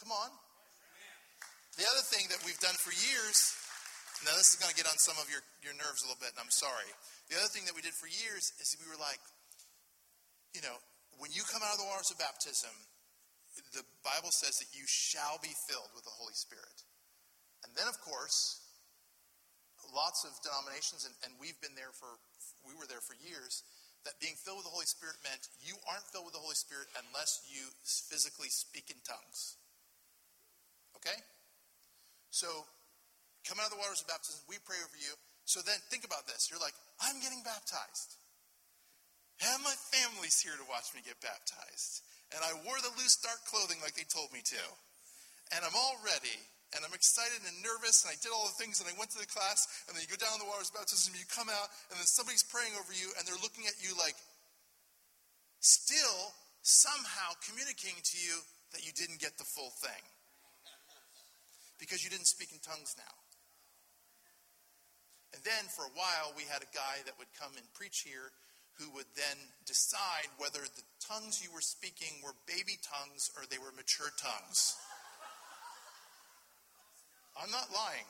Come 0.00 0.08
on. 0.08 0.32
The 1.76 1.84
other 1.84 2.04
thing 2.08 2.24
that 2.32 2.40
we've 2.44 2.60
done 2.64 2.76
for 2.80 2.92
years, 2.96 3.36
now 4.24 4.34
this 4.38 4.54
is 4.54 4.58
going 4.58 4.70
to 4.70 4.78
get 4.78 4.86
on 4.86 4.98
some 5.02 5.18
of 5.18 5.26
your, 5.26 5.42
your 5.62 5.74
nerves 5.74 6.02
a 6.02 6.10
little 6.10 6.20
bit, 6.22 6.34
and 6.34 6.40
I'm 6.42 6.54
sorry. 6.54 6.88
The 7.30 7.38
other 7.38 7.50
thing 7.50 7.66
that 7.66 7.74
we 7.74 7.82
did 7.82 7.94
for 7.96 8.06
years 8.06 8.54
is 8.62 8.76
we 8.78 8.86
were 8.86 9.00
like, 9.00 9.20
you 10.54 10.62
know, 10.62 10.76
when 11.18 11.32
you 11.32 11.42
come 11.48 11.62
out 11.64 11.74
of 11.74 11.80
the 11.80 11.88
waters 11.88 12.10
of 12.12 12.18
baptism, 12.20 12.72
the 13.76 13.84
Bible 14.00 14.32
says 14.32 14.56
that 14.62 14.70
you 14.72 14.84
shall 14.88 15.36
be 15.40 15.52
filled 15.68 15.92
with 15.92 16.04
the 16.04 16.14
Holy 16.16 16.34
Spirit. 16.36 16.78
And 17.64 17.70
then, 17.76 17.86
of 17.86 18.00
course, 18.00 18.62
lots 19.92 20.24
of 20.24 20.32
denominations, 20.40 21.04
and, 21.04 21.14
and 21.22 21.36
we've 21.36 21.58
been 21.60 21.76
there 21.76 21.92
for, 21.92 22.08
we 22.64 22.72
were 22.72 22.88
there 22.88 23.04
for 23.04 23.14
years, 23.20 23.62
that 24.08 24.18
being 24.18 24.34
filled 24.42 24.58
with 24.58 24.66
the 24.66 24.74
Holy 24.74 24.88
Spirit 24.88 25.14
meant 25.22 25.46
you 25.62 25.78
aren't 25.86 26.02
filled 26.10 26.26
with 26.26 26.34
the 26.34 26.42
Holy 26.42 26.58
Spirit 26.58 26.90
unless 27.06 27.44
you 27.46 27.70
physically 28.10 28.50
speak 28.50 28.90
in 28.90 28.98
tongues. 29.06 29.60
Okay? 30.98 31.18
So, 32.34 32.66
come 33.46 33.58
out 33.62 33.70
of 33.70 33.74
the 33.74 33.82
waters 33.82 34.02
of 34.02 34.08
baptism, 34.08 34.40
we 34.46 34.58
pray 34.62 34.78
over 34.82 34.98
you. 34.98 35.14
So 35.44 35.60
then 35.62 35.78
think 35.90 36.06
about 36.06 36.26
this. 36.30 36.48
You're 36.48 36.62
like, 36.62 36.76
I'm 37.02 37.18
getting 37.18 37.42
baptized. 37.42 38.16
And 39.42 39.58
my 39.66 39.74
family's 39.90 40.38
here 40.38 40.54
to 40.54 40.66
watch 40.70 40.94
me 40.94 41.02
get 41.02 41.18
baptized. 41.18 42.06
And 42.30 42.40
I 42.40 42.54
wore 42.62 42.78
the 42.78 42.94
loose, 42.94 43.18
dark 43.18 43.42
clothing 43.50 43.82
like 43.82 43.98
they 43.98 44.06
told 44.06 44.30
me 44.30 44.40
to. 44.54 44.62
And 45.52 45.66
I'm 45.66 45.74
all 45.74 45.98
ready 46.06 46.38
and 46.72 46.80
I'm 46.88 46.96
excited 46.96 47.44
and 47.44 47.52
nervous, 47.60 48.00
and 48.04 48.08
I 48.08 48.16
did 48.24 48.32
all 48.32 48.48
the 48.48 48.56
things, 48.56 48.80
and 48.80 48.88
I 48.88 48.96
went 48.96 49.12
to 49.12 49.20
the 49.20 49.28
class, 49.28 49.68
and 49.86 49.92
then 49.92 50.00
you 50.00 50.08
go 50.08 50.16
down 50.16 50.40
the 50.40 50.48
waters 50.48 50.72
of 50.72 50.80
baptism, 50.80 51.12
and 51.12 51.20
you 51.20 51.28
come 51.28 51.52
out, 51.52 51.68
and 51.92 52.00
then 52.00 52.08
somebody's 52.08 52.44
praying 52.48 52.72
over 52.80 52.96
you, 52.96 53.12
and 53.20 53.28
they're 53.28 53.40
looking 53.44 53.68
at 53.68 53.76
you 53.84 53.92
like, 54.00 54.16
still 55.60 56.32
somehow 56.64 57.36
communicating 57.44 58.00
to 58.00 58.16
you 58.16 58.40
that 58.72 58.80
you 58.88 58.92
didn't 58.96 59.20
get 59.20 59.36
the 59.36 59.44
full 59.44 59.68
thing. 59.84 60.02
Because 61.76 62.00
you 62.00 62.08
didn't 62.08 62.30
speak 62.30 62.56
in 62.56 62.60
tongues 62.64 62.96
now. 62.96 63.14
And 65.32 65.40
then 65.44 65.64
for 65.72 65.88
a 65.88 65.96
while, 65.96 66.36
we 66.36 66.44
had 66.44 66.60
a 66.60 66.76
guy 66.76 67.00
that 67.08 67.16
would 67.16 67.32
come 67.36 67.52
and 67.56 67.64
preach 67.72 68.04
here 68.04 68.32
who 68.80 68.88
would 68.96 69.08
then 69.16 69.36
decide 69.64 70.28
whether 70.36 70.60
the 70.60 70.86
tongues 71.00 71.40
you 71.44 71.52
were 71.52 71.64
speaking 71.64 72.20
were 72.24 72.36
baby 72.48 72.80
tongues 72.80 73.32
or 73.36 73.44
they 73.48 73.60
were 73.60 73.72
mature 73.76 74.12
tongues. 74.16 74.76
I'm 77.36 77.52
not 77.52 77.72
lying. 77.72 78.08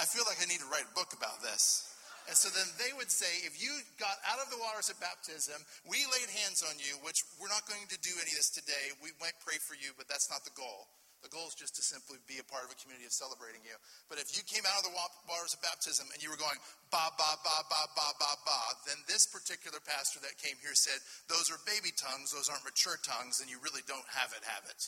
I 0.00 0.08
feel 0.08 0.24
like 0.24 0.40
I 0.40 0.48
need 0.48 0.60
to 0.64 0.70
write 0.72 0.88
a 0.88 0.96
book 0.96 1.12
about 1.12 1.44
this. 1.44 1.88
And 2.28 2.36
so 2.36 2.52
then 2.52 2.68
they 2.78 2.92
would 2.94 3.10
say, 3.10 3.42
if 3.42 3.58
you 3.58 3.80
got 3.98 4.20
out 4.28 4.38
of 4.38 4.52
the 4.52 4.60
waters 4.60 4.92
of 4.92 5.00
baptism, 5.00 5.56
we 5.88 6.04
laid 6.14 6.28
hands 6.30 6.62
on 6.62 6.76
you, 6.78 7.00
which 7.02 7.24
we're 7.40 7.50
not 7.50 7.66
going 7.66 7.88
to 7.90 7.98
do 8.00 8.12
any 8.20 8.30
of 8.30 8.38
this 8.38 8.52
today. 8.52 8.94
We 9.02 9.10
might 9.18 9.34
pray 9.42 9.58
for 9.58 9.74
you, 9.74 9.96
but 9.96 10.06
that's 10.06 10.30
not 10.30 10.44
the 10.44 10.54
goal. 10.54 10.86
The 11.20 11.28
goal 11.28 11.52
is 11.52 11.56
just 11.56 11.76
to 11.76 11.84
simply 11.84 12.16
be 12.24 12.40
a 12.40 12.46
part 12.48 12.64
of 12.64 12.72
a 12.72 12.78
community 12.80 13.04
of 13.04 13.12
celebrating 13.12 13.60
you. 13.60 13.76
But 14.08 14.16
if 14.16 14.32
you 14.32 14.40
came 14.40 14.64
out 14.64 14.80
of 14.80 14.88
the 14.88 14.96
waters 15.28 15.52
of 15.52 15.60
baptism 15.60 16.08
and 16.16 16.18
you 16.24 16.32
were 16.32 16.40
going 16.40 16.56
ba 16.88 17.12
ba 17.20 17.30
ba 17.44 17.56
ba 17.68 17.82
ba 17.92 18.08
ba 18.16 18.32
ba, 18.40 18.60
then 18.88 18.96
this 19.04 19.28
particular 19.28 19.84
pastor 19.84 20.24
that 20.24 20.40
came 20.40 20.56
here 20.64 20.72
said, 20.72 20.96
those 21.28 21.52
are 21.52 21.60
baby 21.68 21.92
tongues, 21.92 22.32
those 22.32 22.48
aren't 22.48 22.64
mature 22.64 22.96
tongues, 23.04 23.44
and 23.44 23.52
you 23.52 23.60
really 23.60 23.84
don't 23.84 24.08
have 24.16 24.32
it, 24.32 24.40
have 24.48 24.64
it. 24.64 24.80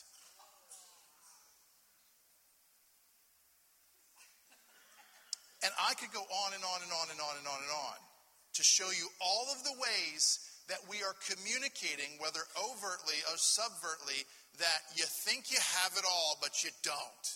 And 5.62 5.70
I 5.78 5.94
could 5.94 6.10
go 6.10 6.24
on 6.24 6.50
and 6.56 6.64
on 6.64 6.80
and 6.82 6.90
on 6.90 7.06
and 7.12 7.20
on 7.22 7.34
and 7.38 7.46
on 7.46 7.60
and 7.60 7.74
on 7.92 7.98
to 8.56 8.62
show 8.64 8.90
you 8.90 9.06
all 9.22 9.46
of 9.52 9.62
the 9.62 9.76
ways 9.78 10.40
that 10.68 10.82
we 10.90 11.02
are 11.02 11.14
communicating, 11.22 12.18
whether 12.18 12.42
overtly 12.58 13.18
or 13.30 13.38
subvertly, 13.38 14.26
that 14.58 14.80
you 14.96 15.04
think 15.04 15.50
you 15.50 15.58
have 15.82 15.96
it 15.96 16.04
all, 16.04 16.36
but 16.40 16.64
you 16.64 16.70
don't. 16.82 17.26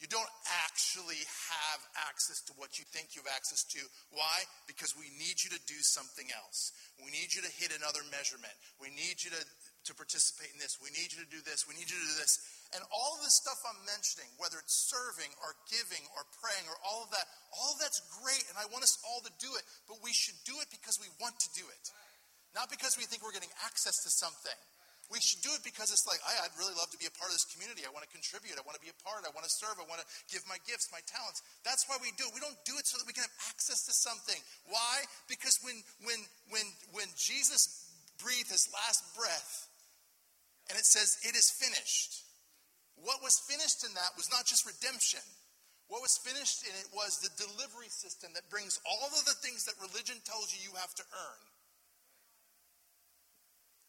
You 0.00 0.08
don't 0.08 0.32
actually 0.64 1.20
have 1.20 1.80
access 2.08 2.40
to 2.48 2.56
what 2.56 2.80
you 2.80 2.88
think 2.88 3.12
you 3.12 3.20
have 3.20 3.36
access 3.36 3.68
to. 3.76 3.84
Why? 4.16 4.48
Because 4.64 4.96
we 4.96 5.12
need 5.20 5.36
you 5.44 5.52
to 5.52 5.60
do 5.68 5.76
something 5.84 6.24
else. 6.32 6.72
We 7.04 7.12
need 7.12 7.36
you 7.36 7.44
to 7.44 7.52
hit 7.60 7.68
another 7.76 8.00
measurement. 8.08 8.56
We 8.80 8.88
need 8.96 9.20
you 9.20 9.28
to, 9.28 9.42
to 9.44 9.92
participate 9.92 10.56
in 10.56 10.58
this. 10.58 10.80
We 10.80 10.88
need 10.96 11.12
you 11.12 11.20
to 11.20 11.28
do 11.28 11.44
this. 11.44 11.68
We 11.68 11.76
need 11.76 11.84
you 11.92 12.00
to 12.00 12.08
do 12.08 12.16
this. 12.16 12.40
And 12.72 12.80
all 12.88 13.12
of 13.12 13.20
the 13.20 13.28
stuff 13.28 13.60
I'm 13.68 13.76
mentioning, 13.84 14.32
whether 14.40 14.56
it's 14.56 14.88
serving 14.88 15.36
or 15.44 15.52
giving 15.68 16.00
or 16.16 16.24
praying 16.40 16.64
or 16.64 16.80
all 16.80 17.04
of 17.04 17.12
that, 17.12 17.28
all 17.52 17.76
of 17.76 17.78
that's 17.84 18.00
great, 18.24 18.48
and 18.48 18.56
I 18.56 18.64
want 18.72 18.88
us 18.88 18.96
all 19.04 19.20
to 19.20 19.32
do 19.36 19.52
it, 19.60 19.68
but 19.84 20.00
we 20.00 20.16
should 20.16 20.38
do 20.48 20.56
it 20.64 20.72
because 20.72 20.96
we 20.96 21.12
want 21.20 21.36
to 21.44 21.50
do 21.52 21.68
it. 21.68 21.84
Not 22.56 22.72
because 22.72 22.96
we 22.96 23.04
think 23.04 23.20
we're 23.20 23.36
getting 23.36 23.52
access 23.68 24.00
to 24.06 24.10
something. 24.10 24.56
We 25.10 25.18
should 25.18 25.42
do 25.42 25.50
it 25.58 25.66
because 25.66 25.90
it's 25.90 26.06
like, 26.06 26.22
I'd 26.22 26.54
really 26.54 26.72
love 26.78 26.86
to 26.94 27.00
be 27.00 27.10
a 27.10 27.14
part 27.18 27.34
of 27.34 27.34
this 27.34 27.44
community. 27.50 27.82
I 27.82 27.90
want 27.90 28.06
to 28.06 28.12
contribute. 28.14 28.54
I 28.54 28.62
want 28.62 28.78
to 28.78 28.84
be 28.84 28.94
a 28.94 28.98
part. 29.02 29.26
I 29.26 29.34
want 29.34 29.42
to 29.42 29.50
serve. 29.50 29.74
I 29.82 29.86
want 29.90 29.98
to 29.98 30.08
give 30.30 30.46
my 30.46 30.54
gifts, 30.62 30.86
my 30.94 31.02
talents. 31.02 31.42
That's 31.66 31.90
why 31.90 31.98
we 31.98 32.14
do 32.14 32.30
it. 32.30 32.32
We 32.32 32.38
don't 32.38 32.58
do 32.62 32.78
it 32.78 32.86
so 32.86 32.94
that 33.02 33.06
we 33.10 33.12
can 33.12 33.26
have 33.26 33.36
access 33.50 33.82
to 33.90 33.92
something. 33.92 34.38
Why? 34.70 35.02
Because 35.26 35.58
when 35.66 35.82
when 36.06 36.22
when 36.54 36.66
when 36.94 37.10
Jesus 37.18 37.90
breathed 38.22 38.54
his 38.54 38.70
last 38.70 39.02
breath, 39.18 39.66
and 40.70 40.78
it 40.78 40.86
says, 40.86 41.18
It 41.26 41.34
is 41.34 41.50
finished. 41.50 42.22
What 42.94 43.18
was 43.18 43.42
finished 43.50 43.82
in 43.82 43.90
that 43.98 44.14
was 44.14 44.30
not 44.30 44.46
just 44.46 44.62
redemption. 44.62 45.24
What 45.90 46.06
was 46.06 46.22
finished 46.22 46.62
in 46.62 46.74
it 46.78 46.86
was 46.94 47.18
the 47.18 47.34
delivery 47.34 47.90
system 47.90 48.30
that 48.38 48.46
brings 48.46 48.78
all 48.86 49.10
of 49.10 49.26
the 49.26 49.34
things 49.42 49.66
that 49.66 49.74
religion 49.82 50.22
tells 50.22 50.54
you 50.54 50.62
you 50.62 50.78
have 50.78 50.94
to 50.94 51.02
earn. 51.10 51.42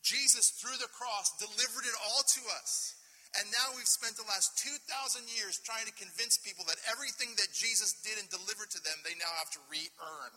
Jesus, 0.02 0.50
through 0.58 0.78
the 0.82 0.90
cross, 0.90 1.38
delivered 1.38 1.86
it 1.86 1.98
all 2.10 2.26
to 2.26 2.42
us. 2.58 2.98
And 3.40 3.48
now 3.48 3.72
we've 3.78 3.88
spent 3.88 4.20
the 4.20 4.28
last 4.28 4.60
2,000 4.60 4.84
years 5.32 5.62
trying 5.64 5.88
to 5.88 5.96
convince 5.96 6.36
people 6.42 6.68
that 6.68 6.82
everything 6.92 7.32
that 7.40 7.56
Jesus 7.56 7.96
did 8.04 8.20
and 8.20 8.28
delivered 8.28 8.68
to 8.76 8.82
them, 8.84 9.00
they 9.08 9.16
now 9.16 9.32
have 9.40 9.54
to 9.56 9.62
re 9.72 9.80
earn, 10.04 10.34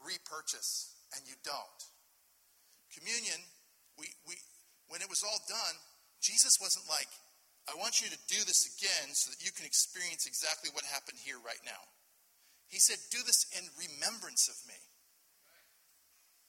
repurchase, 0.00 0.96
and 1.12 1.20
you 1.28 1.36
don't. 1.44 1.80
Communion, 2.88 3.36
we, 4.00 4.08
we, 4.24 4.40
when 4.88 5.04
it 5.04 5.12
was 5.12 5.20
all 5.20 5.44
done, 5.44 5.76
Jesus 6.24 6.56
wasn't 6.56 6.88
like, 6.88 7.10
I 7.68 7.76
want 7.76 8.00
you 8.00 8.08
to 8.08 8.20
do 8.32 8.40
this 8.48 8.64
again 8.64 9.12
so 9.12 9.28
that 9.28 9.44
you 9.44 9.52
can 9.52 9.68
experience 9.68 10.24
exactly 10.24 10.72
what 10.72 10.88
happened 10.88 11.20
here 11.20 11.40
right 11.44 11.60
now. 11.68 11.84
He 12.72 12.80
said, 12.80 12.96
Do 13.12 13.20
this 13.28 13.44
in 13.52 13.64
remembrance 13.76 14.48
of 14.48 14.56
me. 14.64 14.80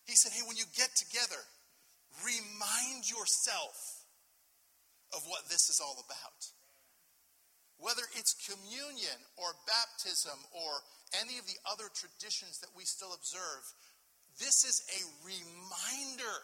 He 0.05 0.13
said, 0.13 0.31
hey, 0.37 0.45
when 0.45 0.57
you 0.57 0.69
get 0.77 0.93
together, 0.93 1.41
remind 2.23 3.09
yourself 3.09 4.05
of 5.13 5.23
what 5.27 5.47
this 5.49 5.69
is 5.69 5.79
all 5.83 5.97
about. 6.03 6.41
Whether 7.79 8.03
it's 8.15 8.35
communion 8.47 9.19
or 9.35 9.51
baptism 9.67 10.35
or 10.51 10.83
any 11.19 11.37
of 11.39 11.45
the 11.45 11.59
other 11.67 11.91
traditions 11.91 12.59
that 12.63 12.71
we 12.75 12.87
still 12.87 13.11
observe, 13.11 13.63
this 14.39 14.63
is 14.63 14.83
a 14.95 15.01
reminder. 15.23 16.37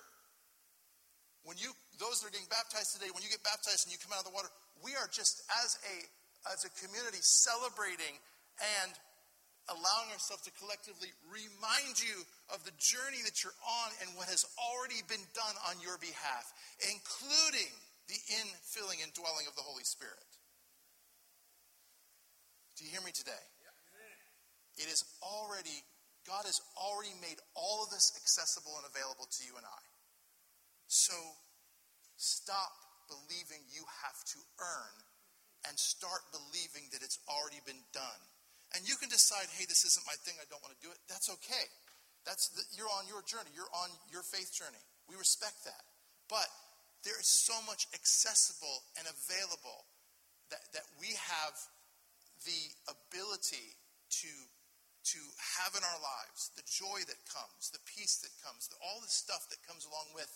When 1.43 1.57
you, 1.57 1.71
those 1.99 2.21
that 2.21 2.29
are 2.29 2.35
getting 2.35 2.51
baptized 2.51 2.93
today, 2.93 3.09
when 3.11 3.23
you 3.23 3.31
get 3.31 3.43
baptized 3.43 3.87
and 3.87 3.91
you 3.91 3.99
come 3.99 4.13
out 4.13 4.23
of 4.23 4.29
the 4.29 4.35
water, 4.35 4.51
we 4.83 4.95
are 4.95 5.07
just 5.09 5.43
as 5.63 5.79
a, 5.87 5.95
as 6.51 6.63
a 6.63 6.71
community 6.77 7.19
celebrating 7.23 8.15
and 8.83 8.91
allowing 9.71 10.11
ourselves 10.11 10.43
to 10.45 10.53
collectively 10.59 11.09
remind 11.31 11.97
you 11.97 12.27
of 12.51 12.63
the 12.67 12.75
journey 12.77 13.23
that 13.23 13.41
you're 13.41 13.55
on 13.63 13.89
and 14.03 14.11
what 14.19 14.27
has 14.27 14.43
already 14.59 14.99
been 15.07 15.23
done 15.31 15.55
on 15.71 15.79
your 15.79 15.95
behalf, 15.97 16.51
including 16.83 17.71
the 18.11 18.19
infilling 18.43 18.99
and 18.99 19.11
dwelling 19.15 19.47
of 19.47 19.55
the 19.55 19.63
Holy 19.63 19.87
Spirit. 19.87 20.31
Do 22.75 22.83
you 22.83 22.91
hear 22.91 23.03
me 23.05 23.15
today? 23.15 23.45
It 24.79 24.87
is 24.87 25.03
already, 25.21 25.83
God 26.25 26.47
has 26.47 26.59
already 26.79 27.13
made 27.21 27.37
all 27.53 27.83
of 27.83 27.91
this 27.91 28.15
accessible 28.15 28.73
and 28.79 28.87
available 28.87 29.27
to 29.29 29.41
you 29.45 29.53
and 29.59 29.67
I. 29.67 29.83
So 30.87 31.13
stop 32.17 32.71
believing 33.05 33.61
you 33.69 33.83
have 34.07 34.19
to 34.35 34.39
earn 34.59 34.95
and 35.67 35.77
start 35.77 36.25
believing 36.31 36.89
that 36.95 37.03
it's 37.03 37.19
already 37.29 37.61
been 37.67 37.83
done. 37.93 38.21
And 38.75 38.87
you 38.87 38.95
can 38.95 39.11
decide, 39.11 39.51
hey, 39.59 39.67
this 39.67 39.83
isn't 39.83 40.05
my 40.07 40.15
thing, 40.23 40.39
I 40.39 40.47
don't 40.47 40.63
want 40.63 40.71
to 40.75 40.83
do 40.83 40.91
it. 40.91 40.99
That's 41.11 41.27
okay. 41.41 41.67
That's 42.23 42.47
the, 42.55 42.63
you're 42.77 42.91
on 43.01 43.09
your 43.09 43.25
journey, 43.25 43.51
you're 43.51 43.71
on 43.75 43.89
your 44.07 44.23
faith 44.23 44.53
journey. 44.53 44.79
We 45.09 45.19
respect 45.19 45.65
that. 45.67 45.83
But 46.29 46.47
there 47.03 47.17
is 47.19 47.27
so 47.27 47.57
much 47.67 47.89
accessible 47.91 48.85
and 48.95 49.09
available 49.09 49.89
that, 50.53 50.63
that 50.71 50.85
we 51.01 51.11
have 51.17 51.55
the 52.47 52.61
ability 52.87 53.75
to, 54.23 54.31
to 55.11 55.19
have 55.59 55.73
in 55.75 55.83
our 55.83 55.99
lives, 55.99 56.53
the 56.55 56.65
joy 56.67 57.01
that 57.09 57.19
comes, 57.27 57.73
the 57.73 57.81
peace 57.83 58.21
that 58.21 58.33
comes, 58.45 58.69
the, 58.69 58.77
all 58.79 59.01
the 59.01 59.11
stuff 59.11 59.49
that 59.49 59.59
comes 59.65 59.83
along 59.83 60.13
with 60.13 60.29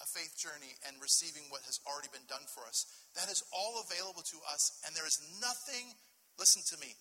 a 0.00 0.06
faith 0.08 0.36
journey 0.36 0.76
and 0.84 0.96
receiving 1.00 1.48
what 1.48 1.64
has 1.64 1.80
already 1.88 2.12
been 2.12 2.26
done 2.28 2.44
for 2.52 2.64
us. 2.68 2.84
That 3.16 3.32
is 3.32 3.44
all 3.52 3.80
available 3.80 4.24
to 4.28 4.38
us, 4.44 4.80
and 4.84 4.92
there 4.92 5.08
is 5.08 5.20
nothing, 5.40 5.96
listen 6.36 6.60
to 6.72 6.76
me, 6.80 6.92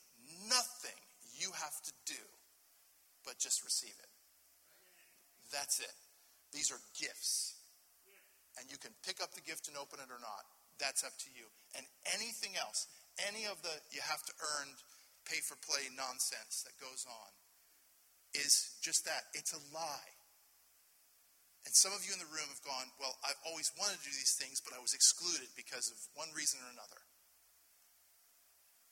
nothing 0.47 0.99
you 1.37 1.51
have 1.53 1.77
to 1.83 1.93
do 2.05 2.23
but 3.25 3.37
just 3.39 3.63
receive 3.63 3.95
it. 3.97 4.11
That's 5.51 5.79
it. 5.79 5.95
These 6.53 6.71
are 6.71 6.79
gifts 6.97 7.55
and 8.59 8.71
you 8.71 8.79
can 8.79 8.95
pick 9.03 9.19
up 9.19 9.35
the 9.35 9.43
gift 9.43 9.67
and 9.67 9.75
open 9.75 9.99
it 9.99 10.11
or 10.11 10.19
not. 10.19 10.47
That's 10.79 11.03
up 11.03 11.15
to 11.27 11.29
you. 11.31 11.47
And 11.75 11.83
anything 12.11 12.55
else, 12.59 12.87
any 13.19 13.47
of 13.47 13.59
the 13.63 13.71
you 13.91 14.03
have 14.03 14.23
to 14.27 14.33
earn, 14.39 14.75
pay 15.27 15.39
for 15.43 15.55
play 15.63 15.87
nonsense 15.95 16.63
that 16.67 16.75
goes 16.79 17.07
on, 17.07 17.31
is 18.35 18.75
just 18.83 19.07
that. 19.07 19.31
It's 19.35 19.55
a 19.55 19.61
lie. 19.71 20.11
And 21.65 21.73
some 21.73 21.95
of 21.95 22.05
you 22.05 22.13
in 22.13 22.21
the 22.21 22.29
room 22.29 22.45
have 22.51 22.61
gone, 22.63 22.91
Well, 22.99 23.15
I've 23.23 23.39
always 23.47 23.71
wanted 23.79 24.03
to 24.03 24.07
do 24.07 24.13
these 24.13 24.35
things, 24.35 24.59
but 24.61 24.75
I 24.75 24.83
was 24.83 24.93
excluded 24.93 25.47
because 25.55 25.87
of 25.87 25.97
one 26.15 26.29
reason 26.35 26.59
or 26.61 26.69
another. 26.71 27.01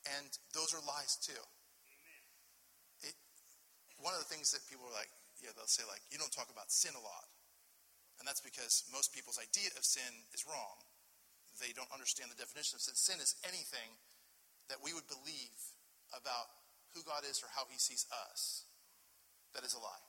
And 0.04 0.28
those 0.52 0.76
are 0.76 0.84
lies 0.84 1.16
too. 1.20 1.44
It, 3.04 3.16
one 4.00 4.12
of 4.12 4.20
the 4.20 4.28
things 4.28 4.52
that 4.52 4.64
people 4.68 4.84
are 4.88 4.96
like, 4.96 5.12
yeah, 5.40 5.56
they'll 5.56 5.68
say, 5.68 5.84
like, 5.88 6.04
you 6.12 6.20
don't 6.20 6.32
talk 6.32 6.52
about 6.52 6.72
sin 6.72 6.96
a 6.96 7.04
lot. 7.04 7.28
And 8.20 8.28
that's 8.28 8.44
because 8.44 8.88
most 8.92 9.12
people's 9.12 9.40
idea 9.40 9.72
of 9.76 9.84
sin 9.84 10.28
is 10.32 10.48
wrong. 10.48 10.80
They 11.60 11.76
don't 11.76 11.92
understand 11.92 12.32
the 12.32 12.40
definition 12.40 12.80
of 12.80 12.82
sin. 12.82 12.96
Sin 12.96 13.20
is 13.20 13.36
anything 13.44 14.00
that 14.72 14.80
we 14.80 14.96
would 14.96 15.08
believe 15.12 15.60
about 16.16 16.48
who 16.96 17.04
God 17.04 17.26
is 17.28 17.42
or 17.42 17.50
how 17.52 17.66
he 17.68 17.78
sees 17.78 18.06
us. 18.30 18.66
That 19.54 19.66
is 19.66 19.74
a 19.74 19.82
lie. 19.82 20.06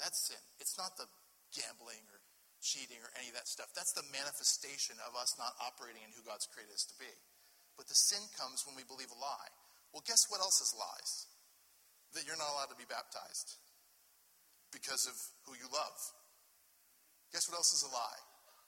That's 0.00 0.18
sin. 0.18 0.40
It's 0.58 0.78
not 0.78 0.96
the 0.98 1.06
gambling 1.54 2.02
or 2.10 2.18
cheating 2.62 2.98
or 3.02 3.10
any 3.18 3.30
of 3.30 3.36
that 3.36 3.50
stuff. 3.50 3.70
That's 3.74 3.92
the 3.92 4.06
manifestation 4.10 4.96
of 5.06 5.14
us 5.18 5.34
not 5.38 5.54
operating 5.58 6.02
in 6.02 6.14
who 6.14 6.22
God's 6.22 6.46
created 6.46 6.74
us 6.74 6.86
to 6.90 6.96
be. 6.98 7.10
But 7.76 7.88
the 7.88 7.96
sin 7.96 8.22
comes 8.36 8.64
when 8.68 8.76
we 8.76 8.84
believe 8.84 9.10
a 9.10 9.18
lie. 9.18 9.52
Well, 9.90 10.04
guess 10.04 10.28
what 10.28 10.40
else 10.40 10.60
is 10.60 10.72
lies? 10.76 11.12
That 12.14 12.24
you're 12.28 12.38
not 12.38 12.52
allowed 12.52 12.72
to 12.72 12.80
be 12.80 12.88
baptized 12.88 13.56
because 14.72 15.08
of 15.08 15.16
who 15.48 15.56
you 15.56 15.68
love 15.72 15.96
Guess 17.32 17.48
what 17.48 17.56
else 17.56 17.72
is 17.72 17.80
a 17.88 17.92
lie? 17.96 18.20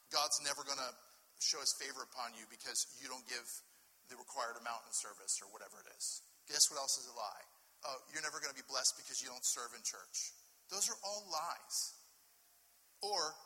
God's 0.08 0.40
never 0.40 0.64
going 0.64 0.80
to 0.80 0.92
show 1.36 1.60
his 1.60 1.76
favor 1.76 2.00
upon 2.00 2.32
you 2.32 2.48
because 2.48 2.88
you 2.96 3.12
don't 3.12 3.24
give 3.28 3.44
the 4.08 4.16
required 4.16 4.56
amount 4.56 4.88
in 4.88 4.92
service 4.96 5.36
or 5.44 5.52
whatever 5.52 5.76
it 5.84 5.88
is. 5.92 6.24
Guess 6.48 6.72
what 6.72 6.80
else 6.80 6.96
is 6.96 7.04
a 7.12 7.16
lie? 7.16 7.44
Oh, 7.84 8.00
you're 8.08 8.24
never 8.24 8.40
going 8.40 8.52
to 8.52 8.56
be 8.56 8.64
blessed 8.64 8.96
because 8.96 9.20
you 9.20 9.28
don't 9.28 9.44
serve 9.44 9.76
in 9.76 9.84
church. 9.84 10.32
Those 10.72 10.88
are 10.88 10.96
all 11.04 11.28
lies. 11.28 11.76
Or, 13.04 13.36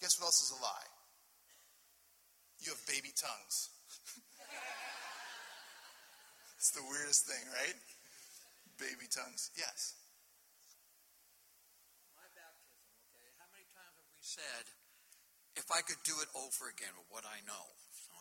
guess 0.00 0.16
what 0.16 0.32
else 0.32 0.40
is 0.40 0.56
a 0.56 0.60
lie? 0.64 0.88
You 2.64 2.72
have 2.72 2.80
baby 2.88 3.12
tongues. 3.12 3.68
it's 6.64 6.72
the 6.72 6.88
weirdest 6.88 7.28
thing, 7.28 7.44
right? 7.60 7.76
Baby 8.80 9.04
tongues. 9.12 9.52
Yes. 9.52 10.00
My 12.16 12.24
baptism, 12.32 12.88
okay. 13.04 13.28
How 13.36 13.52
many 13.52 13.68
times 13.76 13.92
have 14.00 14.08
we 14.16 14.24
said, 14.24 14.64
if 15.60 15.68
I 15.68 15.84
could 15.84 16.00
do 16.08 16.16
it 16.24 16.32
over 16.32 16.72
again 16.72 16.96
with 16.96 17.04
what 17.12 17.28
I 17.28 17.44
know, 17.44 17.68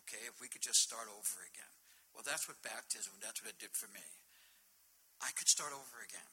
okay, 0.03 0.27
if 0.27 0.43
we 0.43 0.51
could 0.51 0.60
just 0.60 0.84
start 0.84 1.08
over 1.08 1.39
again. 1.39 1.71
Well, 2.12 2.27
that's 2.27 2.43
what 2.51 2.60
baptism, 2.60 3.15
that's 3.23 3.39
what 3.39 3.56
it 3.56 3.63
did 3.63 3.79
for 3.79 3.88
me. 3.95 4.03
I 5.23 5.32
could 5.39 5.47
start 5.47 5.71
over 5.71 6.03
again. 6.03 6.27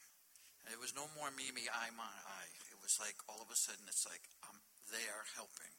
And 0.67 0.75
it 0.75 0.83
was 0.83 0.91
no 0.91 1.07
more 1.15 1.31
me, 1.31 1.55
me, 1.55 1.71
I, 1.71 1.95
my, 1.95 2.11
I. 2.11 2.51
It 2.75 2.83
was 2.83 2.99
like 2.99 3.23
all 3.31 3.39
of 3.39 3.55
a 3.55 3.57
sudden 3.57 3.87
it's 3.87 4.03
like 4.03 4.27
I'm 4.43 4.59
there 4.91 5.31
helping, 5.39 5.79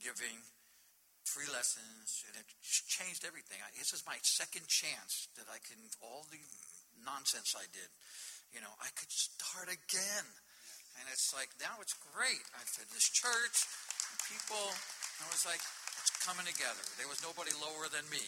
giving 0.00 0.40
free 1.26 1.50
lessons, 1.50 2.22
and 2.30 2.38
it 2.38 2.46
changed 2.64 3.26
everything. 3.26 3.58
I, 3.60 3.68
this 3.74 3.90
is 3.90 4.06
my 4.06 4.16
second 4.22 4.70
chance 4.70 5.26
that 5.34 5.50
I 5.50 5.58
can, 5.58 5.76
all 6.00 6.24
the 6.30 6.40
nonsense 7.02 7.58
I 7.58 7.66
did, 7.74 7.90
you 8.54 8.62
know, 8.62 8.72
I 8.78 8.88
could 8.94 9.10
start 9.10 9.68
again. 9.68 10.26
And 10.96 11.04
it's 11.12 11.34
like, 11.36 11.52
now 11.60 11.76
it's 11.84 11.92
great. 12.14 12.40
I 12.56 12.64
said, 12.64 12.88
this 12.88 13.10
church, 13.12 13.68
people, 14.32 14.64
I 15.20 15.26
was 15.28 15.44
like, 15.44 15.60
it's 15.60 16.14
coming 16.24 16.48
together. 16.48 16.80
There 16.96 17.10
was 17.10 17.20
nobody 17.20 17.52
lower 17.60 17.90
than 17.92 18.06
me. 18.08 18.22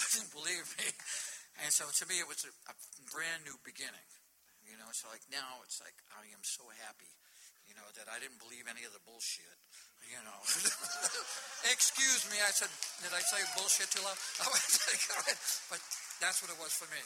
I 0.00 0.04
didn't 0.16 0.32
believe 0.32 0.64
me. 0.80 0.88
And 1.62 1.70
so 1.70 1.84
to 1.86 2.04
me, 2.08 2.18
it 2.22 2.26
was 2.26 2.48
a, 2.48 2.52
a 2.70 2.74
brand 3.12 3.44
new 3.44 3.54
beginning. 3.60 4.08
You 4.64 4.80
know, 4.80 4.88
so 4.96 5.12
like 5.12 5.22
now 5.28 5.60
it's 5.62 5.78
like, 5.84 5.94
I 6.16 6.24
am 6.32 6.40
so 6.40 6.64
happy, 6.88 7.12
you 7.68 7.76
know, 7.76 7.84
that 8.00 8.08
I 8.08 8.16
didn't 8.16 8.40
believe 8.40 8.64
any 8.64 8.88
of 8.88 8.96
the 8.96 9.04
bullshit. 9.04 9.60
You 10.10 10.20
know, 10.24 10.38
excuse 11.72 12.28
me. 12.28 12.38
I 12.40 12.52
said, 12.52 12.70
did 13.00 13.12
I 13.12 13.22
say 13.24 13.40
bullshit 13.56 13.90
too 13.90 14.04
loud? 14.04 14.16
But 15.70 15.80
that's 16.20 16.40
what 16.44 16.52
it 16.52 16.58
was 16.60 16.72
for 16.76 16.86
me. 16.92 17.02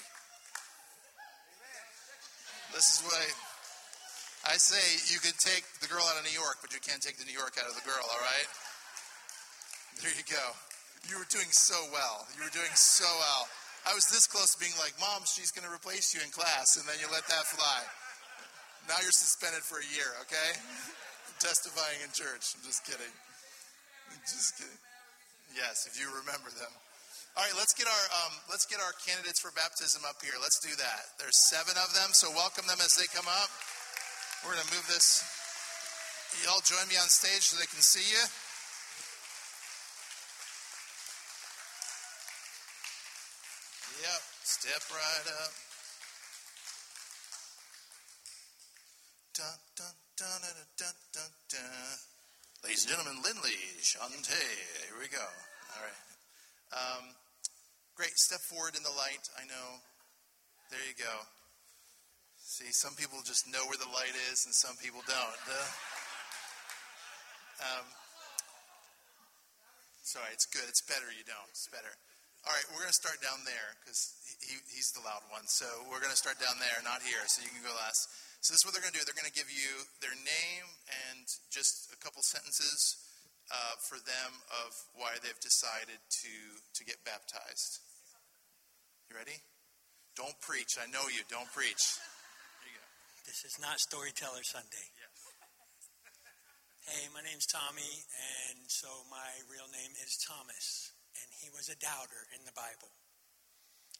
This 2.75 2.99
is 2.99 3.01
what 3.07 3.17
I 3.17 3.27
I 4.47 4.55
say 4.55 4.79
you 5.11 5.19
can 5.19 5.35
take 5.41 5.67
the 5.83 5.91
girl 5.91 6.05
out 6.07 6.15
of 6.15 6.23
New 6.23 6.37
York, 6.37 6.63
but 6.63 6.71
you 6.71 6.79
can't 6.79 7.03
take 7.03 7.19
the 7.19 7.27
New 7.27 7.35
York 7.35 7.59
out 7.59 7.67
of 7.67 7.75
the 7.75 7.83
girl, 7.83 8.01
all 8.07 8.23
right? 8.23 8.49
There 9.99 10.15
you 10.15 10.23
go. 10.31 10.47
You 11.11 11.19
were 11.19 11.27
doing 11.27 11.51
so 11.51 11.75
well. 11.91 12.23
You 12.39 12.47
were 12.47 12.55
doing 12.55 12.71
so 12.73 13.09
well. 13.19 13.51
I 13.89 13.95
was 13.95 14.07
this 14.09 14.31
close 14.31 14.55
to 14.55 14.59
being 14.63 14.77
like, 14.79 14.95
Mom, 15.03 15.27
she's 15.27 15.51
going 15.51 15.67
to 15.67 15.73
replace 15.73 16.15
you 16.15 16.23
in 16.23 16.31
class, 16.31 16.79
and 16.79 16.87
then 16.87 16.97
you 17.03 17.11
let 17.11 17.27
that 17.27 17.45
fly. 17.51 17.83
Now 18.87 19.01
you're 19.03 19.15
suspended 19.15 19.61
for 19.67 19.83
a 19.83 19.89
year, 19.91 20.17
okay? 20.25 20.51
Testifying 21.39 22.03
in 22.03 22.11
church. 22.11 22.59
I'm 22.59 22.67
just 22.67 22.83
kidding. 22.83 23.15
Just 24.27 24.59
kidding. 24.59 24.83
Yes, 25.55 25.87
if 25.87 25.95
you 25.95 26.11
remember 26.11 26.51
them. 26.51 26.73
All 27.39 27.47
right, 27.47 27.55
let's 27.55 27.73
get 27.79 27.87
our 27.87 28.05
um, 28.27 28.35
let's 28.51 28.67
get 28.67 28.83
our 28.83 28.91
candidates 29.07 29.39
for 29.39 29.55
baptism 29.55 30.03
up 30.03 30.19
here. 30.19 30.35
Let's 30.43 30.59
do 30.59 30.75
that. 30.75 31.03
There's 31.23 31.39
seven 31.47 31.79
of 31.79 31.95
them, 31.95 32.11
so 32.11 32.35
welcome 32.35 32.67
them 32.67 32.83
as 32.83 32.99
they 32.99 33.07
come 33.15 33.31
up. 33.31 33.51
We're 34.43 34.59
to 34.59 34.67
move 34.75 34.87
this. 34.91 35.23
Y'all 36.43 36.61
join 36.67 36.83
me 36.91 36.99
on 36.99 37.07
stage 37.07 37.47
so 37.47 37.57
they 37.57 37.71
can 37.71 37.81
see 37.81 38.03
you. 38.03 38.23
Yep, 44.03 44.23
step 44.43 44.83
right 44.91 45.27
up. 45.43 45.53
Dun, 49.79 49.95
dun, 50.19 50.43
dun, 51.15 51.31
dun. 51.47 51.95
Ladies 52.67 52.83
and 52.83 52.91
gentlemen, 52.91 53.23
Lindley, 53.23 53.55
Shante. 53.79 54.35
Here 54.35 54.99
we 54.99 55.07
go. 55.07 55.23
All 55.23 55.83
right. 55.87 56.03
Um, 56.75 57.05
great. 57.95 58.11
Step 58.19 58.43
forward 58.51 58.75
in 58.75 58.83
the 58.83 58.91
light. 58.99 59.23
I 59.39 59.47
know. 59.47 59.79
There 60.75 60.83
you 60.91 60.99
go. 60.99 61.23
See, 62.43 62.67
some 62.75 62.99
people 62.99 63.23
just 63.23 63.47
know 63.47 63.63
where 63.71 63.79
the 63.79 63.87
light 63.95 64.17
is 64.35 64.43
and 64.43 64.55
some 64.55 64.75
people 64.83 65.07
don't. 65.07 65.43
Uh, 65.47 65.71
Um, 67.59 67.87
sorry, 70.07 70.31
it's 70.31 70.47
good. 70.47 70.63
It's 70.71 70.79
better 70.87 71.11
you 71.11 71.27
don't. 71.27 71.51
It's 71.51 71.67
better. 71.75 71.91
All 72.47 72.55
right, 72.55 72.63
we're 72.71 72.87
going 72.87 72.95
to 72.95 73.03
start 73.03 73.19
down 73.19 73.43
there 73.43 73.75
because 73.83 74.15
he, 74.47 74.63
he's 74.71 74.95
the 74.95 75.03
loud 75.03 75.27
one. 75.27 75.43
So 75.51 75.67
we're 75.91 75.99
going 75.99 76.15
to 76.15 76.19
start 76.19 76.39
down 76.39 76.55
there, 76.63 76.79
not 76.87 77.03
here. 77.03 77.19
So 77.27 77.43
you 77.43 77.51
can 77.51 77.67
go 77.67 77.75
last. 77.75 78.07
So 78.49 78.57
this 78.57 78.65
is 78.65 78.73
what 78.73 78.73
they're 78.73 78.81
going 78.81 78.97
to 78.97 79.05
do. 79.05 79.05
They're 79.05 79.21
going 79.21 79.29
to 79.29 79.37
give 79.37 79.53
you 79.53 79.85
their 80.01 80.17
name 80.25 80.67
and 81.13 81.29
just 81.53 81.93
a 81.93 82.01
couple 82.01 82.25
sentences 82.25 82.97
uh, 83.53 83.77
for 83.77 84.01
them 84.01 84.41
of 84.65 84.73
why 84.97 85.21
they've 85.21 85.37
decided 85.45 86.01
to 86.01 86.35
to 86.57 86.81
get 86.89 86.97
baptized. 87.05 87.85
You 89.13 89.21
ready? 89.21 89.45
Don't 90.17 90.33
preach. 90.41 90.81
I 90.81 90.89
know 90.89 91.13
you. 91.13 91.29
Don't 91.29 91.53
preach. 91.53 92.01
Here 92.65 92.73
you 92.73 92.81
go. 92.81 92.89
This 93.29 93.45
is 93.45 93.61
not 93.61 93.85
Storyteller 93.85 94.41
Sunday. 94.41 94.87
Yes. 94.97 95.13
Hey, 96.89 97.05
my 97.13 97.21
name's 97.21 97.45
Tommy, 97.53 98.09
and 98.49 98.65
so 98.73 98.89
my 99.13 99.45
real 99.53 99.69
name 99.69 99.93
is 100.01 100.17
Thomas, 100.25 100.97
and 101.21 101.29
he 101.37 101.53
was 101.53 101.69
a 101.69 101.77
doubter 101.77 102.25
in 102.33 102.49
the 102.49 102.57
Bible. 102.57 102.97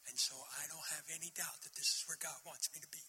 And 0.09 0.17
so 0.17 0.41
I 0.57 0.65
don't 0.73 0.89
have 0.97 1.05
any 1.13 1.37
doubt 1.37 1.61
that 1.69 1.77
this 1.77 2.01
is 2.01 2.09
where 2.09 2.17
God 2.17 2.41
wants 2.49 2.73
me 2.73 2.81
to 2.81 2.89
be. 2.89 3.05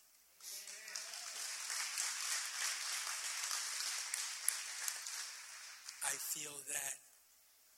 I 6.05 6.15
feel 6.15 6.55
that 6.67 6.95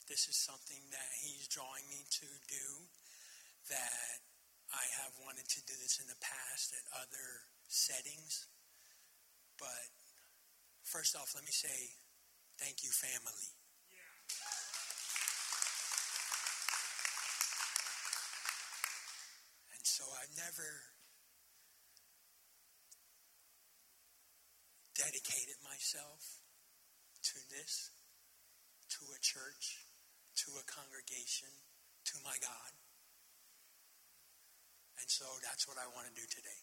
this 0.08 0.28
is 0.28 0.36
something 0.36 0.82
that 0.90 1.10
he's 1.22 1.48
drawing 1.48 1.86
me 1.90 2.06
to 2.22 2.26
do, 2.48 2.66
that 3.70 4.22
I 4.72 4.84
have 5.02 5.12
wanted 5.20 5.48
to 5.48 5.60
do 5.64 5.74
this 5.78 5.98
in 6.00 6.06
the 6.06 6.18
past 6.20 6.74
at 6.74 6.84
other 6.96 7.46
settings. 7.68 8.46
But 9.58 9.90
first 10.82 11.14
off, 11.16 11.34
let 11.34 11.44
me 11.44 11.52
say 11.52 11.94
thank 12.58 12.82
you, 12.82 12.90
family. 12.90 13.52
And 19.74 19.84
so 19.84 20.04
I've 20.22 20.34
never 20.36 20.82
dedicated 24.94 25.58
myself 25.62 26.42
to 27.22 27.38
this, 27.50 27.90
to 29.02 29.10
a 29.10 29.18
church, 29.18 29.82
to 30.38 30.54
a 30.62 30.64
congregation, 30.70 31.50
to 32.06 32.14
my 32.22 32.38
God. 32.38 32.70
And 34.94 35.10
so 35.10 35.26
that's 35.42 35.66
what 35.66 35.74
I 35.74 35.90
want 35.90 36.06
to 36.06 36.14
do 36.14 36.22
today. 36.30 36.62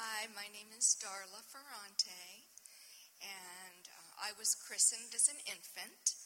Hi, 0.00 0.32
my 0.32 0.48
name 0.56 0.72
is 0.72 0.96
Darla 0.96 1.44
Ferrante, 1.52 2.48
and 3.20 3.84
uh, 3.92 4.24
I 4.24 4.32
was 4.40 4.56
christened 4.56 5.12
as 5.12 5.28
an 5.28 5.36
infant, 5.44 6.16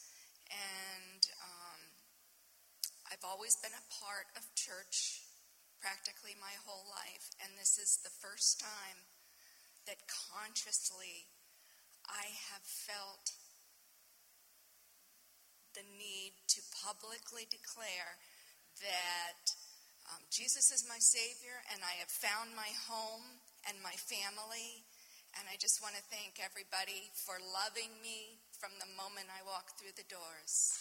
and 0.47 1.19
um, 1.43 1.81
I've 3.11 3.27
always 3.27 3.59
been 3.59 3.75
a 3.75 3.91
part 3.91 4.31
of 4.39 4.47
church 4.55 5.27
practically 5.83 6.31
my 6.39 6.55
whole 6.63 6.87
life, 6.87 7.35
and 7.43 7.59
this 7.59 7.75
is 7.75 7.99
the 8.07 8.13
first 8.23 8.63
time 8.63 9.03
that 9.87 10.07
consciously 10.07 11.27
I 12.07 12.31
have 12.51 12.63
felt 12.63 13.35
the 15.73 15.85
need 15.97 16.37
to 16.53 16.61
publicly 16.85 17.49
declare 17.49 18.21
that 18.81 19.43
um, 20.11 20.21
Jesus 20.29 20.69
is 20.69 20.85
my 20.85 20.99
Savior, 20.99 21.63
and 21.71 21.81
I 21.81 21.97
have 22.03 22.11
found 22.11 22.53
my 22.53 22.69
home 22.85 23.39
and 23.67 23.79
my 23.81 23.95
family. 23.95 24.85
And 25.33 25.49
I 25.49 25.57
just 25.57 25.81
want 25.81 25.97
to 25.97 26.03
thank 26.13 26.37
everybody 26.37 27.09
for 27.17 27.41
loving 27.41 27.89
me 28.05 28.37
from 28.53 28.77
the 28.77 28.89
moment 28.93 29.33
I 29.33 29.41
walked 29.41 29.81
through 29.81 29.97
the 29.97 30.05
doors. 30.05 30.77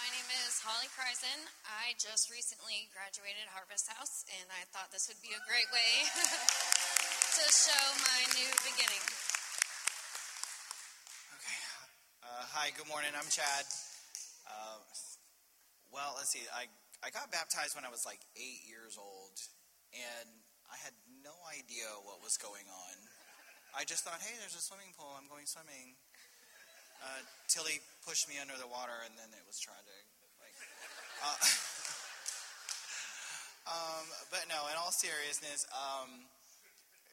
My 0.00 0.08
name 0.16 0.25
is 0.44 0.60
Holly 0.60 0.90
Kreisen. 0.92 1.40
I 1.64 1.96
just 1.96 2.28
recently 2.28 2.92
graduated 2.92 3.48
Harvest 3.48 3.88
House, 3.88 4.20
and 4.36 4.44
I 4.52 4.68
thought 4.68 4.92
this 4.92 5.08
would 5.08 5.16
be 5.24 5.32
a 5.32 5.40
great 5.48 5.64
way 5.72 5.92
to 7.40 7.44
show 7.48 7.84
my 8.04 8.20
new 8.36 8.50
beginning. 8.60 9.04
Okay. 11.40 11.60
Uh, 12.20 12.44
hi, 12.52 12.68
good 12.76 12.84
morning. 12.84 13.16
I'm 13.16 13.24
Chad. 13.32 13.64
Uh, 14.44 14.84
well, 15.88 16.12
let's 16.20 16.36
see. 16.36 16.44
I, 16.52 16.68
I 17.00 17.08
got 17.08 17.32
baptized 17.32 17.72
when 17.72 17.88
I 17.88 17.92
was 17.92 18.04
like 18.04 18.20
eight 18.36 18.68
years 18.68 19.00
old, 19.00 19.40
and 19.96 20.28
I 20.68 20.76
had 20.84 20.92
no 21.24 21.32
idea 21.48 21.88
what 22.04 22.20
was 22.20 22.36
going 22.36 22.68
on. 22.68 22.96
I 23.72 23.88
just 23.88 24.04
thought, 24.04 24.20
hey, 24.20 24.36
there's 24.36 24.58
a 24.58 24.60
swimming 24.60 24.92
pool. 25.00 25.16
I'm 25.16 25.32
going 25.32 25.48
swimming. 25.48 25.96
Uh, 27.00 27.24
till 27.48 27.64
he 27.64 27.80
pushed 28.04 28.28
me 28.28 28.36
under 28.36 28.56
the 28.60 28.68
water, 28.68 29.04
and 29.04 29.16
then 29.16 29.32
it 29.32 29.44
was 29.48 29.56
tragic. 29.56 30.15
Uh, 31.26 31.34
um, 33.74 34.06
but 34.30 34.46
no, 34.46 34.70
in 34.70 34.78
all 34.78 34.94
seriousness, 34.94 35.66
um, 35.74 36.30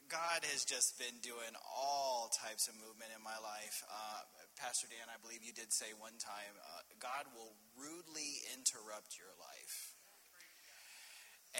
God 0.05 0.45
has 0.53 0.61
just 0.61 1.01
been 1.01 1.17
doing 1.25 1.57
all 1.65 2.29
types 2.29 2.69
of 2.69 2.77
movement 2.77 3.09
in 3.09 3.23
my 3.25 3.33
life. 3.41 3.81
Uh, 3.89 4.21
Pastor 4.53 4.85
Dan, 4.85 5.09
I 5.09 5.17
believe 5.17 5.41
you 5.41 5.49
did 5.49 5.73
say 5.73 5.97
one 5.97 6.13
time, 6.21 6.53
uh, 6.61 6.85
God 7.01 7.25
will 7.33 7.57
rudely 7.73 8.45
interrupt 8.53 9.17
your 9.17 9.33
life. 9.41 9.97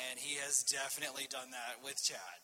And 0.09 0.21
he 0.21 0.37
has 0.45 0.61
definitely 0.61 1.25
done 1.29 1.49
that 1.57 1.81
with 1.81 1.97
Chad. 2.05 2.41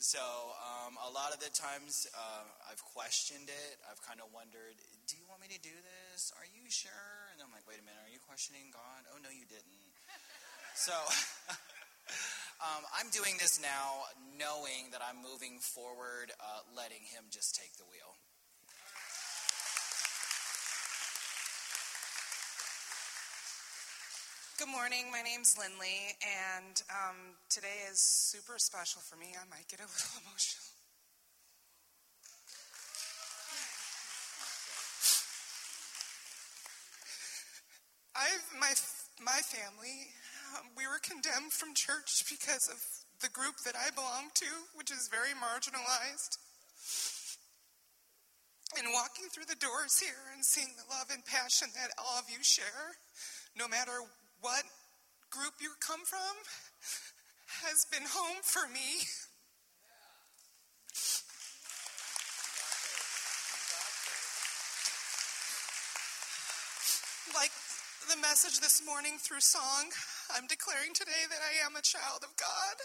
So 0.00 0.16
um, 0.16 0.96
a 0.96 1.12
lot 1.12 1.36
of 1.36 1.44
the 1.44 1.52
times 1.52 2.08
uh, 2.16 2.48
I've 2.72 2.80
questioned 2.96 3.52
it. 3.52 3.76
I've 3.84 4.00
kind 4.00 4.16
of 4.16 4.32
wondered, 4.32 4.80
do 5.04 5.12
you 5.20 5.28
want 5.28 5.44
me 5.44 5.48
to 5.52 5.60
do 5.60 5.76
this? 5.76 6.32
Are 6.40 6.48
you 6.48 6.72
sure? 6.72 7.28
And 7.36 7.44
I'm 7.44 7.52
like, 7.52 7.68
wait 7.68 7.76
a 7.76 7.84
minute, 7.84 8.00
are 8.00 8.08
you 8.08 8.16
questioning 8.24 8.72
God? 8.72 9.04
Oh, 9.12 9.20
no, 9.20 9.28
you 9.28 9.44
didn't. 9.44 9.92
so 10.72 10.96
um, 12.64 12.80
I'm 12.96 13.12
doing 13.12 13.36
this 13.36 13.60
now 13.60 14.08
knowing 14.40 14.88
that 14.96 15.04
I'm 15.04 15.20
moving 15.20 15.60
forward, 15.60 16.32
uh, 16.40 16.64
letting 16.72 17.04
Him 17.04 17.28
just 17.28 17.52
take 17.52 17.76
the 17.76 17.84
wheel. 17.92 18.16
Good 24.60 24.68
morning. 24.68 25.08
My 25.08 25.24
name's 25.24 25.56
Lindley, 25.56 26.12
and 26.20 26.76
um, 26.92 27.16
today 27.48 27.80
is 27.88 27.96
super 27.96 28.60
special 28.60 29.00
for 29.00 29.16
me. 29.16 29.32
I 29.32 29.48
might 29.48 29.64
get 29.72 29.80
a 29.80 29.88
little 29.88 30.20
emotional. 30.20 30.68
I've 38.12 38.44
my 38.60 38.76
my 39.24 39.40
family. 39.48 40.12
Um, 40.52 40.76
we 40.76 40.84
were 40.84 41.00
condemned 41.00 41.56
from 41.56 41.72
church 41.72 42.28
because 42.28 42.68
of 42.68 42.76
the 43.24 43.32
group 43.32 43.56
that 43.64 43.80
I 43.80 43.88
belong 43.96 44.28
to, 44.44 44.50
which 44.76 44.92
is 44.92 45.08
very 45.08 45.32
marginalized. 45.32 46.36
And 48.76 48.92
walking 48.92 49.32
through 49.32 49.48
the 49.48 49.56
doors 49.56 49.96
here 50.04 50.28
and 50.36 50.44
seeing 50.44 50.76
the 50.76 50.84
love 50.84 51.08
and 51.08 51.24
passion 51.24 51.72
that 51.80 51.96
all 51.96 52.20
of 52.20 52.28
you 52.28 52.44
share, 52.44 53.00
no 53.56 53.64
matter 53.66 54.04
what 54.40 54.64
group 55.30 55.54
you 55.60 55.70
come 55.86 56.00
from 56.04 56.34
has 57.62 57.84
been 57.92 58.08
home 58.08 58.40
for 58.42 58.66
me. 58.72 59.04
Like 67.34 67.52
the 68.08 68.16
message 68.20 68.60
this 68.60 68.82
morning 68.84 69.18
through 69.18 69.40
song, 69.40 69.92
I'm 70.34 70.46
declaring 70.46 70.94
today 70.94 71.28
that 71.28 71.40
I 71.44 71.64
am 71.66 71.76
a 71.76 71.82
child 71.82 72.24
of 72.24 72.34
God. 72.36 72.76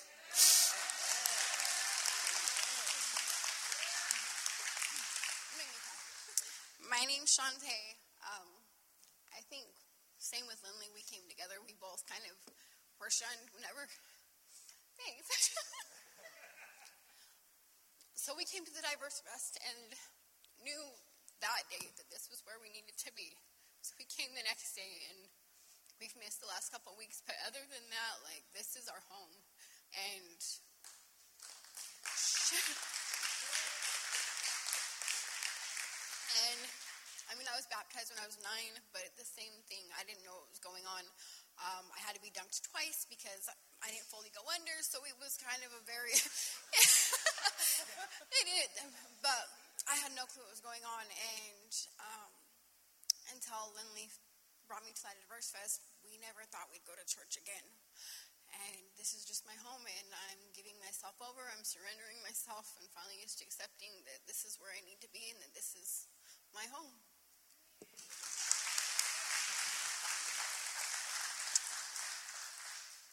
My 6.89 7.05
name's 7.07 7.35
Shantae. 7.35 8.04
Same 10.25 10.49
with 10.49 10.57
Lindley. 10.65 10.89
We 10.89 11.05
came 11.05 11.21
together. 11.29 11.61
We 11.61 11.77
both 11.77 12.01
kind 12.09 12.25
of 12.25 12.33
were 12.97 13.13
shunned 13.13 13.45
whenever. 13.53 13.85
Thanks. 14.97 15.29
so 18.25 18.33
we 18.33 18.49
came 18.49 18.65
to 18.65 18.73
the 18.73 18.81
Diverse 18.81 19.21
Fest 19.21 19.61
and 19.61 19.93
knew 20.65 20.81
that 21.45 21.69
day 21.69 21.93
that 22.01 22.09
this 22.09 22.25
was 22.33 22.41
where 22.41 22.57
we 22.57 22.73
needed 22.73 22.97
to 23.05 23.13
be. 23.13 23.37
So 23.85 23.93
we 24.01 24.09
came 24.09 24.33
the 24.33 24.41
next 24.49 24.73
day 24.73 25.05
and 25.13 25.29
we've 26.01 26.17
missed 26.17 26.41
the 26.41 26.49
last 26.49 26.73
couple 26.73 26.97
weeks, 26.97 27.21
but 27.21 27.37
other 27.45 27.61
than 27.61 27.85
that, 27.93 28.15
like 28.25 28.49
this 28.57 28.73
is 28.73 28.89
our 28.89 29.05
home. 29.13 29.45
And 29.93 30.41
and 36.49 36.65
I 37.35 37.37
mean, 37.37 37.51
I 37.51 37.59
was 37.59 37.67
baptized 37.67 38.15
when 38.15 38.23
I 38.23 38.31
was 38.31 38.39
nine, 38.39 38.79
but 38.95 39.03
the 39.19 39.27
same 39.27 39.51
thing. 39.67 39.83
I 39.99 40.07
didn't 40.07 40.23
know 40.23 40.39
what 40.39 40.47
was 40.47 40.63
going 40.63 40.87
on. 40.87 41.03
Um, 41.59 41.83
I 41.91 41.99
had 41.99 42.15
to 42.15 42.23
be 42.23 42.31
dunked 42.31 42.63
twice 42.63 43.03
because 43.11 43.51
I 43.83 43.91
didn't 43.91 44.07
fully 44.07 44.31
go 44.31 44.39
under, 44.55 44.71
so 44.79 45.03
it 45.03 45.19
was 45.19 45.35
kind 45.35 45.59
of 45.67 45.75
a 45.75 45.83
very. 45.83 46.15
it 48.39 48.47
is, 48.47 48.71
but 49.19 49.51
I 49.91 49.99
had 49.99 50.15
no 50.15 50.23
clue 50.31 50.47
what 50.47 50.55
was 50.55 50.63
going 50.63 50.87
on, 50.87 51.03
and 51.11 51.71
um, 51.99 52.31
until 53.35 53.75
Lindley 53.75 54.07
brought 54.71 54.87
me 54.87 54.95
to 54.95 55.03
that 55.03 55.19
Diverse 55.19 55.51
Fest, 55.51 55.83
we 56.07 56.15
never 56.23 56.47
thought 56.47 56.71
we'd 56.71 56.87
go 56.87 56.95
to 56.95 57.03
church 57.03 57.35
again. 57.35 57.67
And 58.71 58.79
this 58.95 59.11
is 59.11 59.27
just 59.27 59.43
my 59.43 59.59
home, 59.59 59.83
and 59.83 60.07
I'm 60.31 60.39
giving 60.55 60.79
myself 60.79 61.19
over. 61.19 61.43
I'm 61.51 61.67
surrendering 61.67 62.15
myself, 62.23 62.79
and 62.79 62.87
finally 62.95 63.19
just 63.19 63.43
accepting 63.43 63.91
that 64.07 64.23
this 64.23 64.47
is 64.47 64.55
where 64.55 64.71
I 64.71 64.79
need 64.87 65.03
to 65.03 65.11
be, 65.11 65.35
and 65.35 65.39
that 65.43 65.51
this 65.51 65.75
is 65.75 66.07
my 66.55 66.63
home. 66.71 66.95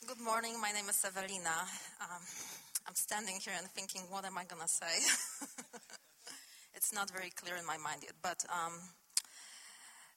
Good 0.06 0.20
morning. 0.20 0.61
My 0.61 0.72
name 0.72 0.88
is 0.88 1.04
Evelina. 1.04 1.66
Um, 2.00 2.22
I'm 2.87 2.94
standing 2.94 3.37
here 3.40 3.54
and 3.56 3.66
thinking, 3.70 4.02
what 4.11 4.24
am 4.24 4.37
I 4.37 4.44
going 4.44 4.61
to 4.61 4.68
say? 4.68 5.00
it's 6.74 6.92
not 6.92 7.11
very 7.11 7.30
clear 7.30 7.56
in 7.56 7.64
my 7.64 7.78
mind 7.78 8.02
yet, 8.02 8.14
but 8.22 8.44
um, 8.50 8.72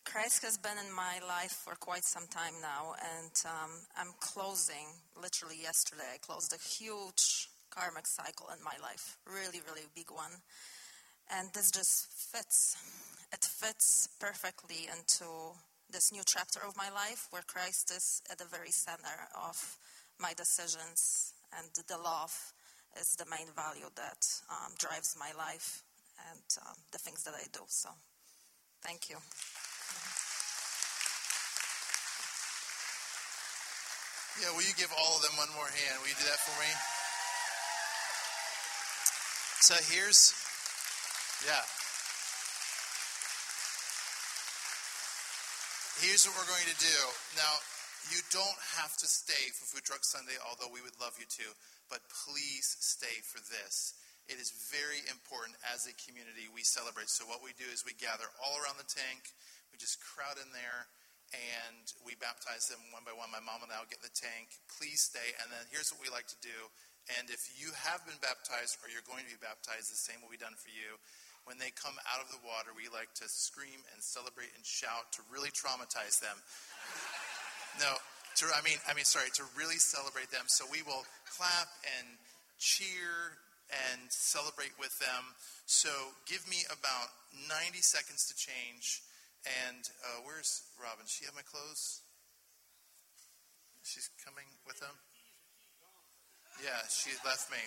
Christ 0.04 0.44
has 0.44 0.58
been 0.58 0.78
in 0.78 0.94
my 0.94 1.20
life 1.28 1.52
for 1.64 1.76
quite 1.76 2.04
some 2.04 2.28
time 2.28 2.54
now, 2.62 2.94
and 3.16 3.32
um, 3.46 3.72
I'm 3.98 4.14
closing, 4.20 4.88
literally 5.22 5.62
yesterday, 5.62 6.06
I 6.14 6.18
closed 6.18 6.54
a 6.54 6.62
huge 6.62 7.50
karmic 7.70 8.08
cycle 8.08 8.48
in 8.56 8.64
my 8.64 8.76
life, 8.82 9.18
really, 9.26 9.62
really 9.68 9.88
big 9.96 10.12
one. 10.12 10.32
And 11.32 11.50
this 11.54 11.72
just 11.72 12.08
fits. 12.32 12.78
It 13.36 13.44
fits 13.44 14.08
perfectly 14.18 14.88
into 14.88 15.28
this 15.92 16.14
new 16.14 16.24
chapter 16.26 16.62
of 16.66 16.78
my 16.78 16.88
life 16.88 17.28
where 17.32 17.44
Christ 17.44 17.92
is 17.92 18.24
at 18.32 18.38
the 18.38 18.46
very 18.48 18.72
center 18.72 19.28
of 19.36 19.76
my 20.18 20.32
decisions 20.32 21.34
and 21.52 21.68
the 21.76 21.98
love 21.98 22.32
is 22.96 23.12
the 23.20 23.28
main 23.28 23.52
value 23.52 23.92
that 24.00 24.24
um, 24.48 24.72
drives 24.80 25.18
my 25.20 25.36
life 25.38 25.84
and 26.32 26.48
um, 26.64 26.80
the 26.94 26.98
things 26.98 27.24
that 27.28 27.36
I 27.36 27.44
do. 27.52 27.60
So, 27.68 27.90
thank 28.82 29.10
you. 29.12 29.20
Yeah, 34.40 34.56
will 34.56 34.64
you 34.64 34.76
give 34.80 34.96
all 34.96 35.20
of 35.20 35.24
them 35.28 35.36
one 35.36 35.52
more 35.60 35.68
hand? 35.68 36.00
Will 36.00 36.08
you 36.08 36.16
do 36.16 36.24
that 36.24 36.40
for 36.40 36.56
me? 36.64 36.72
So 39.60 39.76
here's, 39.92 40.32
yeah. 41.44 41.68
Here's 46.04 46.28
what 46.28 46.36
we're 46.36 46.52
going 46.52 46.68
to 46.68 46.82
do. 46.84 47.00
Now, 47.40 47.56
you 48.12 48.20
don't 48.28 48.60
have 48.84 49.00
to 49.00 49.08
stay 49.08 49.48
for 49.56 49.64
Food 49.64 49.88
Truck 49.88 50.04
Sunday, 50.04 50.36
although 50.44 50.68
we 50.68 50.84
would 50.84 51.00
love 51.00 51.16
you 51.16 51.24
to, 51.40 51.48
but 51.88 52.04
please 52.12 52.68
stay 52.84 53.24
for 53.24 53.40
this. 53.48 53.96
It 54.28 54.36
is 54.36 54.52
very 54.76 55.00
important 55.08 55.56
as 55.64 55.88
a 55.88 55.96
community 55.96 56.52
we 56.52 56.68
celebrate. 56.68 57.08
So, 57.08 57.24
what 57.24 57.40
we 57.40 57.56
do 57.56 57.64
is 57.72 57.88
we 57.88 57.96
gather 57.96 58.28
all 58.44 58.60
around 58.60 58.76
the 58.76 58.92
tank, 58.92 59.32
we 59.72 59.80
just 59.80 60.04
crowd 60.04 60.36
in 60.36 60.52
there, 60.52 60.92
and 61.32 61.88
we 62.04 62.20
baptize 62.20 62.68
them 62.68 62.84
one 62.92 63.08
by 63.08 63.16
one. 63.16 63.32
My 63.32 63.40
mom 63.40 63.64
and 63.64 63.72
I 63.72 63.80
will 63.80 63.88
get 63.88 64.04
in 64.04 64.12
the 64.12 64.20
tank. 64.20 64.52
Please 64.68 65.00
stay. 65.00 65.32
And 65.40 65.48
then 65.48 65.64
here's 65.72 65.96
what 65.96 66.04
we 66.04 66.12
like 66.12 66.28
to 66.28 66.40
do. 66.44 66.60
And 67.16 67.32
if 67.32 67.56
you 67.56 67.72
have 67.88 68.04
been 68.04 68.20
baptized 68.20 68.84
or 68.84 68.92
you're 68.92 69.06
going 69.08 69.24
to 69.24 69.32
be 69.32 69.40
baptized, 69.40 69.96
the 69.96 69.98
same 69.98 70.20
will 70.20 70.34
be 70.34 70.42
done 70.42 70.60
for 70.60 70.76
you 70.76 71.00
when 71.46 71.62
they 71.62 71.70
come 71.78 71.94
out 72.10 72.22
of 72.22 72.30
the 72.34 72.42
water, 72.42 72.74
we 72.74 72.90
like 72.90 73.14
to 73.22 73.30
scream 73.30 73.86
and 73.94 74.02
celebrate 74.02 74.50
and 74.58 74.66
shout 74.66 75.14
to 75.14 75.22
really 75.30 75.54
traumatize 75.54 76.18
them. 76.18 76.38
no, 77.86 77.94
to, 78.42 78.50
I 78.52 78.66
mean, 78.66 78.82
I 78.90 78.98
mean, 78.98 79.06
sorry, 79.06 79.30
to 79.40 79.46
really 79.54 79.78
celebrate 79.78 80.34
them. 80.34 80.50
So 80.50 80.66
we 80.68 80.82
will 80.82 81.06
clap 81.30 81.70
and 81.98 82.18
cheer 82.58 83.38
and 83.70 84.10
celebrate 84.10 84.74
with 84.78 84.94
them. 85.00 85.34
So 85.66 85.90
give 86.26 86.46
me 86.50 86.66
about 86.70 87.14
90 87.50 87.82
seconds 87.82 88.26
to 88.30 88.36
change. 88.38 89.02
And 89.46 89.86
uh, 90.02 90.26
where's 90.26 90.66
Robin? 90.82 91.06
She 91.06 91.26
have 91.26 91.38
my 91.38 91.46
clothes? 91.46 92.02
She's 93.86 94.10
coming 94.26 94.50
with 94.66 94.82
them? 94.82 94.98
Yeah, 96.64 96.82
she 96.90 97.14
left 97.22 97.52
me. 97.52 97.62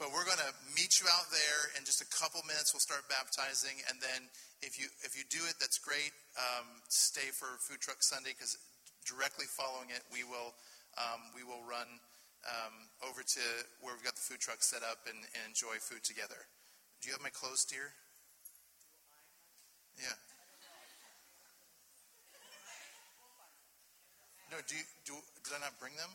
But 0.00 0.16
we're 0.16 0.24
going 0.24 0.40
to 0.40 0.56
meet 0.72 0.96
you 0.96 1.04
out 1.12 1.28
there 1.28 1.76
in 1.76 1.84
just 1.84 2.00
a 2.00 2.08
couple 2.08 2.40
minutes. 2.48 2.72
We'll 2.72 2.80
start 2.80 3.04
baptizing, 3.12 3.84
and 3.84 4.00
then 4.00 4.32
if 4.64 4.80
you 4.80 4.88
if 5.04 5.12
you 5.12 5.28
do 5.28 5.44
it, 5.44 5.60
that's 5.60 5.76
great. 5.76 6.16
Um, 6.40 6.80
stay 6.88 7.28
for 7.36 7.60
Food 7.60 7.84
Truck 7.84 8.00
Sunday 8.00 8.32
because 8.32 8.56
directly 9.04 9.44
following 9.44 9.92
it, 9.92 10.00
we 10.08 10.24
will 10.24 10.56
um, 10.96 11.20
we 11.36 11.44
will 11.44 11.60
run 11.68 11.84
um, 12.48 12.88
over 13.04 13.20
to 13.20 13.44
where 13.84 13.92
we've 13.92 14.00
got 14.00 14.16
the 14.16 14.24
food 14.24 14.40
truck 14.40 14.64
set 14.64 14.80
up 14.80 15.04
and, 15.04 15.20
and 15.36 15.44
enjoy 15.44 15.76
food 15.76 16.00
together. 16.00 16.48
Do 17.04 17.08
you 17.08 17.12
have 17.12 17.20
my 17.20 17.28
clothes, 17.28 17.68
dear? 17.68 17.92
Yeah. 20.00 20.16
No, 24.48 24.64
do 24.64 24.80
you, 24.80 24.84
do, 25.04 25.12
did 25.44 25.52
I 25.54 25.60
not 25.60 25.78
bring 25.78 25.94
them? 25.94 26.10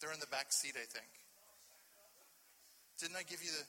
They're 0.00 0.14
in 0.14 0.20
the 0.20 0.30
back 0.30 0.54
seat, 0.54 0.78
I 0.78 0.86
think. 0.86 1.15
Didn't 2.98 3.16
I 3.16 3.22
give 3.28 3.44
you 3.44 3.52
the. 3.52 3.64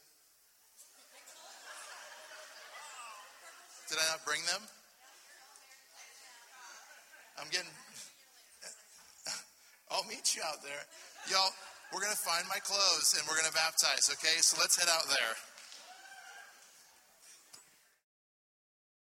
Did 3.89 3.99
I 3.99 4.05
not 4.11 4.23
bring 4.25 4.39
them? 4.47 4.63
I'm 7.39 7.47
getting. 7.51 7.71
I'll 9.91 10.03
meet 10.07 10.35
you 10.35 10.41
out 10.47 10.63
there. 10.63 10.83
Y'all, 11.31 11.51
we're 11.91 12.01
going 12.01 12.11
to 12.11 12.23
find 12.23 12.43
my 12.47 12.59
clothes 12.59 13.15
and 13.15 13.23
we're 13.27 13.39
going 13.39 13.47
to 13.47 13.55
baptize, 13.55 14.11
okay? 14.11 14.39
So 14.43 14.57
let's 14.59 14.75
head 14.75 14.91
out 14.91 15.07
there. 15.07 15.33